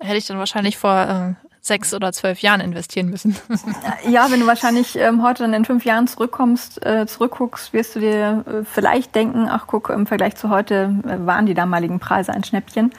Hätte 0.00 0.16
ich 0.16 0.26
dann 0.26 0.38
wahrscheinlich 0.38 0.76
vor 0.76 1.36
äh, 1.40 1.46
sechs 1.66 1.92
oder 1.92 2.12
zwölf 2.12 2.40
Jahren 2.40 2.60
investieren 2.60 3.08
müssen. 3.08 3.36
ja, 4.08 4.30
wenn 4.30 4.40
du 4.40 4.46
wahrscheinlich 4.46 4.96
ähm, 4.96 5.22
heute 5.22 5.42
dann 5.42 5.52
in 5.52 5.64
fünf 5.64 5.84
Jahren 5.84 6.06
zurückkommst, 6.06 6.84
äh, 6.84 7.06
zurückguckst, 7.06 7.72
wirst 7.72 7.96
du 7.96 8.00
dir 8.00 8.44
äh, 8.46 8.64
vielleicht 8.64 9.14
denken, 9.14 9.48
ach 9.48 9.66
guck, 9.66 9.90
im 9.90 10.06
Vergleich 10.06 10.36
zu 10.36 10.50
heute 10.50 10.94
äh, 11.06 11.26
waren 11.26 11.46
die 11.46 11.54
damaligen 11.54 11.98
Preise 11.98 12.32
ein 12.32 12.44
Schnäppchen. 12.44 12.92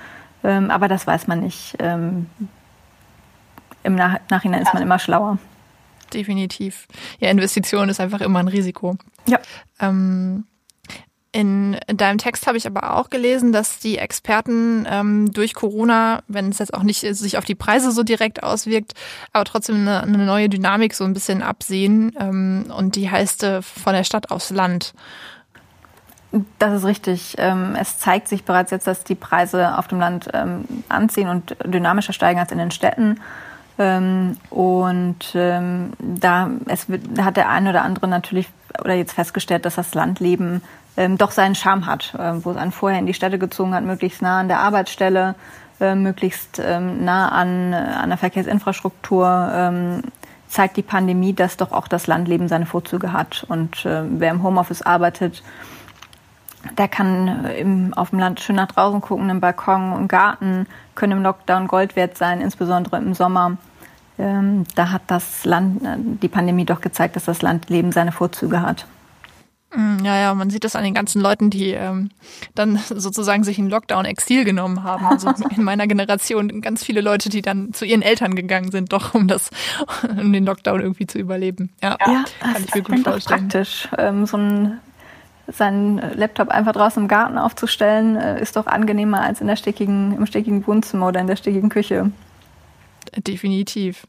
Ähm, 0.44 0.70
aber 0.70 0.88
das 0.88 1.08
weiß 1.08 1.28
man 1.28 1.40
nicht. 1.40 1.76
Ähm, 1.80 2.28
Im 3.84 3.96
Nach 3.96 4.20
Nachhinein 4.30 4.62
ist 4.62 4.74
man 4.74 4.84
immer 4.84 5.00
schlauer. 5.00 5.38
Definitiv. 6.14 6.88
Ja, 7.20 7.30
Investition 7.30 7.90
ist 7.90 8.00
einfach 8.00 8.22
immer 8.22 8.40
ein 8.40 8.48
Risiko. 8.48 8.98
Ja. 9.28 9.40
Ähm, 9.80 10.46
in, 11.32 11.78
deinem 11.88 12.18
Text 12.18 12.48
habe 12.48 12.58
ich 12.58 12.68
aber 12.68 12.96
auch 12.96 13.10
gelesen, 13.10 13.52
dass 13.52 13.80
die 13.80 13.98
Experten 13.98 14.88
ähm, 14.90 15.32
durch 15.32 15.54
Corona, 15.54 16.22
wenn 16.28 16.50
es 16.50 16.60
jetzt 16.60 16.74
auch 16.74 16.84
nicht 16.84 17.02
sich 17.02 17.38
auf 17.38 17.46
die 17.46 17.56
Preise 17.56 17.92
so 17.92 18.04
direkt 18.04 18.44
auswirkt, 18.44 18.94
aber 19.34 19.44
trotzdem 19.44 19.76
eine, 19.76 20.04
eine 20.04 20.26
neue 20.26 20.50
Dynamik 20.50 20.94
so 20.94 21.04
ein 21.04 21.14
bisschen 21.14 21.42
absehen. 21.42 22.16
Ähm, 22.20 22.72
und 22.76 22.96
die 22.96 23.12
heißt 23.12 23.44
äh, 23.44 23.62
von 23.62 23.94
der 23.94 24.04
Stadt 24.04 24.32
aufs 24.32 24.50
Land. 24.50 24.94
Das 26.60 26.74
ist 26.74 26.86
richtig. 26.86 27.36
Ähm, 27.38 27.76
es 27.80 28.00
zeigt 28.00 28.28
sich 28.28 28.44
bereits 28.44 28.72
jetzt, 28.72 28.88
dass 28.88 29.04
die 29.04 29.16
Preise 29.16 29.78
auf 29.78 29.88
dem 29.88 30.00
Land 30.00 30.30
ähm, 30.34 30.66
anziehen 30.90 31.30
und 31.30 31.56
dynamischer 31.66 32.14
steigen 32.14 32.40
als 32.40 32.52
in 32.52 32.58
den 32.58 32.72
Städten. 32.72 33.20
Ähm, 33.80 34.38
und 34.50 35.36
da 35.36 36.50
hat 37.20 37.38
der 37.38 37.50
eine 37.50 37.70
oder 37.70 37.84
andere 37.84 38.08
natürlich 38.08 38.48
oder 38.82 38.96
jetzt 38.96 39.14
festgestellt, 39.14 39.66
dass 39.66 39.76
das 39.76 39.94
Landleben 39.94 40.62
ähm, 40.98 41.18
doch 41.18 41.32
seinen 41.32 41.56
Charme 41.56 41.86
hat, 41.86 42.14
äh, 42.16 42.44
wo 42.44 42.52
es 42.52 42.58
einen 42.58 42.72
vorher 42.72 43.00
in 43.00 43.06
die 43.06 43.14
Städte 43.14 43.40
gezogen 43.40 43.74
hat, 43.74 43.84
möglichst 43.84 44.22
nah 44.22 44.40
an 44.40 44.48
der 44.48 44.60
Arbeitsstelle, 44.60 45.36
äh, 45.80 45.96
möglichst 45.96 46.60
ähm, 46.60 47.06
nah 47.06 47.30
an, 47.30 47.72
äh, 47.72 47.76
an 47.76 48.10
der 48.10 48.18
Verkehrsinfrastruktur, 48.18 49.50
ähm, 49.54 50.02
zeigt 50.48 50.78
die 50.78 50.82
Pandemie, 50.82 51.34
dass 51.34 51.58
doch 51.58 51.72
auch 51.72 51.88
das 51.88 52.08
Landleben 52.08 52.48
seine 52.48 52.66
Vorzüge 52.66 53.14
hat. 53.14 53.46
Und 53.48 53.86
äh, 53.86 54.04
wer 54.10 54.32
im 54.32 54.44
Homeoffice 54.44 54.82
arbeitet, 54.82 55.44
der 56.78 56.88
kann 56.88 57.46
äh, 57.46 57.60
im, 57.60 57.94
auf 57.94 58.10
dem 58.10 58.20
Land 58.20 58.40
schön 58.40 58.56
nach 58.56 58.68
draußen 58.68 59.02
gucken, 59.02 59.30
im 59.30 59.40
Balkon 59.40 59.94
und 59.94 60.08
Garten, 60.08 60.66
können 60.96 61.14
im 61.14 61.24
Lockdown 61.24 61.68
Gold 61.68 61.96
wert 61.96 62.18
sein, 62.18 62.42
insbesondere 62.42 62.98
im 62.98 63.14
Sommer. 63.14 63.58
Ähm, 64.18 64.64
da 64.76 64.92
hat 64.92 65.04
das 65.08 65.46
Land, 65.46 65.84
äh, 65.84 65.98
die 65.98 66.28
Pandemie 66.28 66.66
doch 66.66 66.82
gezeigt, 66.82 67.16
dass 67.16 67.26
das 67.26 67.44
Landleben 67.44 67.92
seine 67.92 68.12
Vorzüge 68.12 68.62
hat. 68.62 68.88
Mm, 69.76 70.06
ja, 70.06 70.18
ja, 70.18 70.34
man 70.34 70.50
sieht 70.50 70.64
das 70.64 70.76
an 70.76 70.84
den 70.84 70.94
ganzen 70.94 71.22
Leuten, 71.22 71.50
die 71.50 71.72
ähm, 71.72 72.10
dann 72.56 72.78
sozusagen 72.90 73.44
sich 73.44 73.60
in 73.60 73.70
Lockdown-Exil 73.70 74.46
genommen 74.46 74.84
haben. 74.84 75.06
Also 75.06 75.30
in 75.56 75.64
meiner 75.64 75.88
Generation 75.88 76.62
ganz 76.62 76.84
viele 76.84 77.02
Leute, 77.02 77.30
die 77.30 77.42
dann 77.42 77.74
zu 77.74 77.86
ihren 77.86 78.02
Eltern 78.02 78.36
gegangen 78.36 78.72
sind, 78.72 78.94
doch 78.94 79.14
um 79.14 79.28
das, 79.28 79.50
um 80.18 80.32
den 80.32 80.46
Lockdown 80.46 80.82
irgendwie 80.82 81.08
zu 81.08 81.20
überleben. 81.20 81.70
Ja, 81.84 81.98
ja 82.00 82.26
kann 82.40 82.64
ich 82.66 82.74
mir 82.74 82.82
gut 82.82 83.00
vorstellen. 83.00 83.40
Praktisch, 83.42 83.88
ähm, 83.98 84.26
so 84.26 84.38
ein 84.38 84.80
seinen 85.50 85.98
Laptop 86.18 86.50
einfach 86.50 86.74
draußen 86.74 87.04
im 87.04 87.08
Garten 87.08 87.38
aufzustellen, 87.38 88.18
äh, 88.18 88.42
ist 88.42 88.58
doch 88.58 88.68
angenehmer 88.68 89.22
als 89.22 89.40
in 89.40 89.48
der 89.48 89.56
stickigen, 89.56 90.14
im 90.18 90.26
stickigen 90.26 90.68
Wohnzimmer 90.68 91.08
oder 91.08 91.22
in 91.22 91.28
der 91.28 91.38
stickigen 91.38 91.70
Küche. 91.70 92.12
Definitiv. 93.16 94.06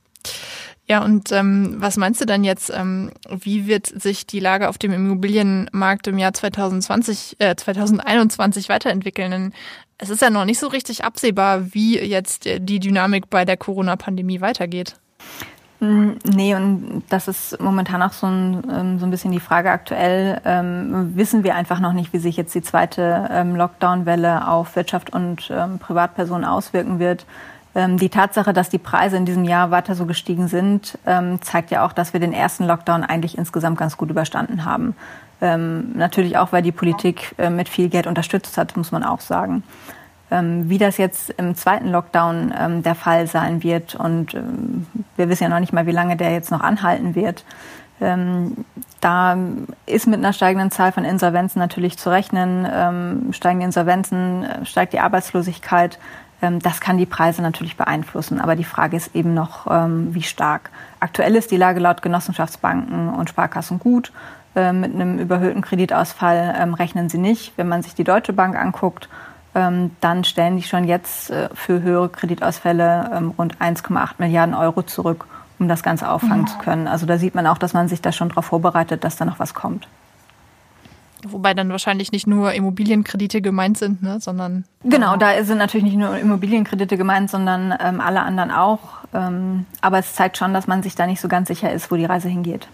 Ja, 0.89 1.05
und 1.05 1.33
ähm, 1.33 1.77
was 1.79 1.99
meinst 1.99 2.21
du 2.21 2.25
denn 2.25 2.45
jetzt, 2.45 2.73
ähm, 2.75 3.13
wie 3.29 3.67
wird 3.67 3.87
sich 3.87 4.27
die 4.27 4.41
Lage 4.41 4.71
auf 4.71 4.79
dem 4.79 4.93
Immobilienmarkt 4.93 6.07
im 6.07 6.17
Jahr 6.17 6.33
2020, 6.33 7.37
äh, 7.41 7.55
2021 7.55 8.71
weiterentwickeln? 8.71 9.31
Denn 9.31 9.53
es 9.99 10.09
ist 10.09 10.23
ja 10.23 10.31
noch 10.31 10.47
nicht 10.47 10.59
so 10.59 10.69
richtig 10.69 11.05
absehbar, 11.05 11.75
wie 11.75 11.99
jetzt 11.99 12.47
die 12.47 12.81
Dynamik 12.81 13.29
bei 13.29 13.45
der 13.45 13.59
Corona-Pandemie 13.59 14.41
weitergeht. 14.41 14.97
Mm, 15.81 16.13
nee, 16.25 16.55
und 16.55 17.03
das 17.11 17.29
ist 17.29 17.61
momentan 17.61 18.03
auch 18.03 18.13
so 18.13 18.27
ein, 18.27 18.63
ähm, 18.73 18.99
so 18.99 19.07
ein 19.07 19.11
bisschen 19.11 19.31
die 19.31 19.41
Frage 19.41 19.71
aktuell. 19.71 20.41
Ähm, 20.47 21.13
wissen 21.15 21.45
wir 21.45 21.55
einfach 21.55 21.81
noch 21.81 21.93
nicht, 21.93 22.15
wie 22.15 22.19
sich 22.19 22.37
jetzt 22.37 22.55
die 22.55 22.63
zweite 22.63 23.29
ähm, 23.31 23.55
Lockdown-Welle 23.55 24.49
auf 24.49 24.75
Wirtschaft 24.75 25.13
und 25.13 25.51
ähm, 25.51 25.79
Privatpersonen 25.79 26.47
auswirken 26.47 26.99
wird. 26.99 27.27
Ähm, 27.75 27.99
die 27.99 28.09
Tatsache, 28.09 28.53
dass 28.53 28.71
die 28.71 28.79
Preise 28.79 29.17
in 29.17 29.25
diesem 29.25 29.45
Jahr 29.45 29.71
weiter 29.71 29.95
so 29.95 30.07
gestiegen 30.07 30.49
sind, 30.49 30.99
ähm, 31.07 31.41
zeigt 31.43 31.71
ja 31.71 31.85
auch, 31.85 31.93
dass 31.93 32.13
wir 32.13 32.21
den 32.21 32.33
ersten 32.33 32.67
Lockdown 32.67 33.05
eigentlich 33.05 33.37
insgesamt 33.37 33.79
ganz 33.79 33.97
gut 33.97 34.11
überstanden 34.11 34.65
haben. 34.65 34.95
natürlich 35.41 36.37
auch, 36.37 36.53
weil 36.53 36.63
die 36.63 36.73
Politik 36.73 37.35
äh, 37.39 37.51
mit 37.51 37.69
viel 37.69 37.89
Geld 37.89 38.07
unterstützt 38.07 38.59
hat, 38.59 38.77
muss 38.77 38.91
man 38.91 39.05
auch 39.05 39.21
sagen. 39.21 39.63
Ähm, 40.31 40.69
wie 40.69 40.79
das 40.79 40.99
jetzt 40.99 41.31
im 41.31 41.55
zweiten 41.55 41.91
Lockdown 41.91 42.53
ähm, 42.59 42.83
der 42.83 42.95
Fall 42.95 43.27
sein 43.27 43.63
wird. 43.63 43.95
Und 43.95 44.35
ähm, 44.35 44.87
wir 45.17 45.29
wissen 45.29 45.45
ja 45.45 45.49
noch 45.49 45.61
nicht 45.61 45.73
mal, 45.73 45.87
wie 45.87 45.93
lange 45.93 46.17
der 46.17 46.33
jetzt 46.33 46.51
noch 46.51 46.61
anhalten 46.61 47.15
wird. 47.15 47.45
da 49.01 49.37
ist 49.87 50.07
mit 50.07 50.19
einer 50.19 50.33
steigenden 50.33 50.71
Zahl 50.71 50.93
von 50.93 51.05
Insolvenzen 51.05 51.59
natürlich 51.59 51.99
zu 51.99 52.11
rechnen. 52.11 53.33
steigen 53.33 53.59
die 53.59 53.65
Insolvenzen, 53.65 54.45
äh, 54.45 54.65
steigt 54.65 54.93
die 54.93 55.01
Arbeitslosigkeit. 55.01 55.99
Das 56.41 56.81
kann 56.81 56.99
die 56.99 57.07
Preise 57.07 57.43
natürlich 57.43 57.77
beeinflussen. 57.77 58.41
Aber 58.41 58.55
die 58.55 58.65
Frage 58.65 58.97
ist 58.97 59.17
eben 59.17 59.35
noch, 59.35 59.67
wie 59.67 60.23
stark. 60.23 60.71
Aktuell 61.01 61.35
ist 61.35 61.51
die 61.51 61.57
Lage 61.57 61.81
laut 61.81 62.01
Genossenschaftsbanken 62.01 63.09
und 63.09 63.29
Sparkassen 63.29 63.81
gut. 63.81 64.13
mit 64.55 64.65
einem 64.95 65.19
überhöhten 65.19 65.63
Kreditausfall 65.63 66.73
rechnen 66.79 67.09
sie 67.09 67.19
nicht. 67.19 67.55
Wenn 67.57 67.67
man 67.67 67.83
sich 67.83 67.97
die 67.97 68.05
Deutsche 68.05 68.33
Bank 68.33 68.57
anguckt, 68.57 69.09
ähm, 69.59 69.91
dann 70.01 70.25
stellen 70.25 70.57
die 70.57 70.63
schon 70.63 70.85
jetzt 70.85 71.31
äh, 71.31 71.49
für 71.55 71.83
höhere 71.83 72.09
Kreditausfälle 72.09 73.11
ähm, 73.15 73.35
rund 73.37 73.57
1,8 73.59 74.11
Milliarden 74.19 74.55
Euro 74.55 74.83
zurück, 74.83 75.27
um 75.59 75.69
das 75.69 75.83
Ganze 75.83 76.09
auffangen 76.11 76.43
mhm. 76.43 76.47
zu 76.47 76.59
können. 76.59 76.87
Also 76.89 77.07
da 77.07 77.19
sieht 77.19 77.35
man 77.35 77.47
auch, 77.47 77.59
dass 77.59 77.73
man 77.73 77.89
sich 77.89 78.01
da 78.01 78.13
schon 78.13 78.29
darauf 78.29 78.47
vorbereitet, 78.47 79.05
dass 79.05 79.17
da 79.17 79.25
noch 79.25 79.39
was 79.39 79.55
kommt. 79.55 79.89
Wobei 81.27 81.53
dann 81.55 81.71
wahrscheinlich 81.71 82.13
nicht 82.13 82.27
nur 82.27 82.53
Immobilienkredite 82.53 83.43
gemeint 83.43 83.77
sind, 83.77 84.03
ne, 84.03 84.21
sondern. 84.21 84.65
Genau, 84.85 85.17
da 85.17 85.43
sind 85.43 85.59
natürlich 85.59 85.85
nicht 85.85 85.97
nur 85.97 86.17
Immobilienkredite 86.17 86.97
gemeint, 86.97 87.31
sondern 87.31 87.75
ähm, 87.81 88.01
alle 88.01 88.23
anderen 88.23 88.51
auch. 88.51 88.81
Ähm, 89.13 89.67
aber 89.81 89.99
es 89.99 90.15
zeigt 90.15 90.37
schon, 90.37 90.55
dass 90.55 90.67
man 90.67 90.83
sich 90.83 90.95
da 90.95 91.07
nicht 91.07 91.21
so 91.21 91.29
ganz 91.29 91.49
sicher 91.49 91.73
ist, 91.73 91.91
wo 91.91 91.97
die 91.97 92.05
Reise 92.05 92.29
hingeht. 92.29 92.69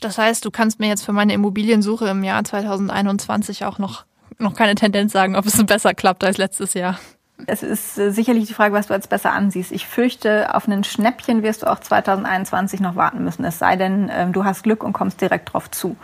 Das 0.00 0.18
heißt, 0.18 0.44
du 0.44 0.50
kannst 0.50 0.80
mir 0.80 0.88
jetzt 0.88 1.04
für 1.04 1.12
meine 1.12 1.34
Immobiliensuche 1.34 2.08
im 2.08 2.24
Jahr 2.24 2.42
2021 2.42 3.64
auch 3.64 3.78
noch 3.78 4.04
noch 4.38 4.54
keine 4.54 4.74
Tendenz 4.74 5.12
sagen, 5.12 5.36
ob 5.36 5.46
es 5.46 5.64
besser 5.64 5.94
klappt 5.94 6.24
als 6.24 6.38
letztes 6.38 6.74
Jahr. 6.74 6.98
Es 7.46 7.62
ist 7.62 7.98
äh, 7.98 8.10
sicherlich 8.10 8.46
die 8.46 8.54
Frage, 8.54 8.74
was 8.74 8.86
du 8.86 8.94
als 8.94 9.08
besser 9.08 9.32
ansiehst. 9.32 9.72
Ich 9.72 9.86
fürchte, 9.86 10.54
auf 10.54 10.68
ein 10.68 10.84
Schnäppchen 10.84 11.42
wirst 11.42 11.62
du 11.62 11.66
auch 11.66 11.80
2021 11.80 12.80
noch 12.80 12.96
warten 12.96 13.24
müssen. 13.24 13.44
Es 13.44 13.58
sei 13.58 13.76
denn, 13.76 14.10
ähm, 14.12 14.32
du 14.32 14.44
hast 14.44 14.62
Glück 14.62 14.84
und 14.84 14.92
kommst 14.92 15.20
direkt 15.20 15.52
drauf 15.52 15.70
zu. 15.70 15.96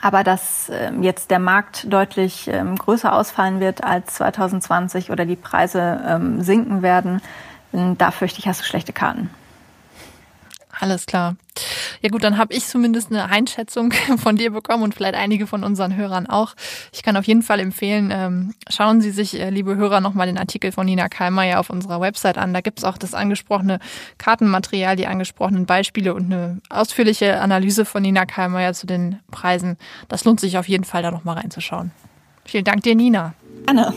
Aber 0.00 0.24
dass 0.24 0.70
ähm, 0.70 1.02
jetzt 1.02 1.30
der 1.30 1.38
Markt 1.38 1.92
deutlich 1.92 2.48
ähm, 2.48 2.76
größer 2.76 3.12
ausfallen 3.12 3.60
wird 3.60 3.84
als 3.84 4.14
2020 4.14 5.10
oder 5.10 5.26
die 5.26 5.36
Preise 5.36 6.20
sinken 6.38 6.82
werden, 6.82 7.20
da 7.72 8.10
fürchte 8.10 8.38
ich, 8.38 8.46
hast 8.46 8.60
du 8.60 8.64
schlechte 8.64 8.92
Karten. 8.92 9.30
Alles 10.80 11.06
klar. 11.06 11.36
Ja 12.02 12.08
gut, 12.10 12.24
dann 12.24 12.36
habe 12.36 12.52
ich 12.52 12.66
zumindest 12.66 13.10
eine 13.10 13.26
Einschätzung 13.26 13.92
von 14.18 14.36
dir 14.36 14.50
bekommen 14.50 14.82
und 14.82 14.94
vielleicht 14.94 15.14
einige 15.14 15.46
von 15.46 15.64
unseren 15.64 15.96
Hörern 15.96 16.26
auch. 16.26 16.54
Ich 16.92 17.02
kann 17.02 17.16
auf 17.16 17.24
jeden 17.24 17.42
Fall 17.42 17.60
empfehlen, 17.60 18.10
ähm, 18.12 18.54
schauen 18.68 19.00
Sie 19.00 19.10
sich, 19.10 19.38
äh, 19.38 19.50
liebe 19.50 19.76
Hörer, 19.76 20.00
nochmal 20.00 20.26
den 20.26 20.38
Artikel 20.38 20.72
von 20.72 20.86
Nina 20.86 21.08
Kalmeier 21.08 21.60
auf 21.60 21.70
unserer 21.70 22.00
Website 22.00 22.38
an. 22.38 22.52
Da 22.52 22.60
gibt's 22.60 22.84
auch 22.84 22.98
das 22.98 23.14
angesprochene 23.14 23.78
Kartenmaterial, 24.18 24.96
die 24.96 25.06
angesprochenen 25.06 25.66
Beispiele 25.66 26.14
und 26.14 26.32
eine 26.32 26.60
ausführliche 26.70 27.40
Analyse 27.40 27.84
von 27.84 28.02
Nina 28.02 28.26
Kalmeier 28.26 28.74
zu 28.74 28.86
den 28.86 29.20
Preisen. 29.30 29.76
Das 30.08 30.24
lohnt 30.24 30.40
sich 30.40 30.58
auf 30.58 30.68
jeden 30.68 30.84
Fall, 30.84 31.02
da 31.02 31.10
nochmal 31.10 31.38
reinzuschauen. 31.38 31.92
Vielen 32.44 32.64
Dank 32.64 32.82
dir, 32.82 32.94
Nina. 32.94 33.34
Anne. 33.66 33.94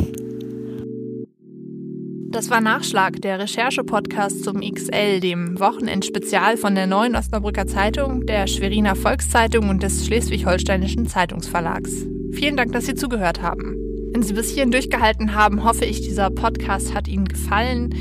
Das 2.37 2.51
war 2.51 2.61
Nachschlag, 2.61 3.19
der 3.23 3.39
Recherche-Podcast 3.39 4.43
zum 4.43 4.61
XL, 4.61 5.19
dem 5.21 5.59
Wochenendspezial 5.59 6.55
von 6.55 6.75
der 6.75 6.85
Neuen 6.85 7.15
Osnabrücker 7.15 7.65
Zeitung, 7.65 8.27
der 8.27 8.45
Schweriner 8.45 8.95
Volkszeitung 8.95 9.69
und 9.69 9.81
des 9.81 10.05
Schleswig-Holsteinischen 10.05 11.07
Zeitungsverlags. 11.07 12.05
Vielen 12.33 12.55
Dank, 12.55 12.73
dass 12.73 12.85
Sie 12.85 12.93
zugehört 12.93 13.41
haben. 13.41 13.75
Wenn 14.13 14.21
Sie 14.21 14.33
bis 14.33 14.51
hierhin 14.51 14.69
durchgehalten 14.69 15.33
haben, 15.33 15.63
hoffe 15.63 15.85
ich, 15.85 16.01
dieser 16.01 16.29
Podcast 16.29 16.93
hat 16.93 17.07
Ihnen 17.07 17.25
gefallen. 17.25 17.95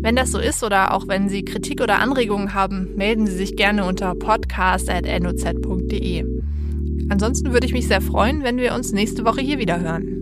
Wenn 0.00 0.16
das 0.16 0.32
so 0.32 0.38
ist 0.38 0.64
oder 0.64 0.94
auch 0.94 1.06
wenn 1.06 1.28
Sie 1.28 1.44
Kritik 1.44 1.82
oder 1.82 1.98
Anregungen 1.98 2.54
haben, 2.54 2.96
melden 2.96 3.26
Sie 3.26 3.36
sich 3.36 3.56
gerne 3.56 3.84
unter 3.84 4.14
podcast.noz.de. 4.14 6.24
Ansonsten 7.10 7.52
würde 7.52 7.66
ich 7.66 7.74
mich 7.74 7.88
sehr 7.88 8.00
freuen, 8.00 8.42
wenn 8.42 8.56
wir 8.56 8.72
uns 8.72 8.92
nächste 8.92 9.26
Woche 9.26 9.42
hier 9.42 9.58
wieder 9.58 9.80
hören. 9.80 10.21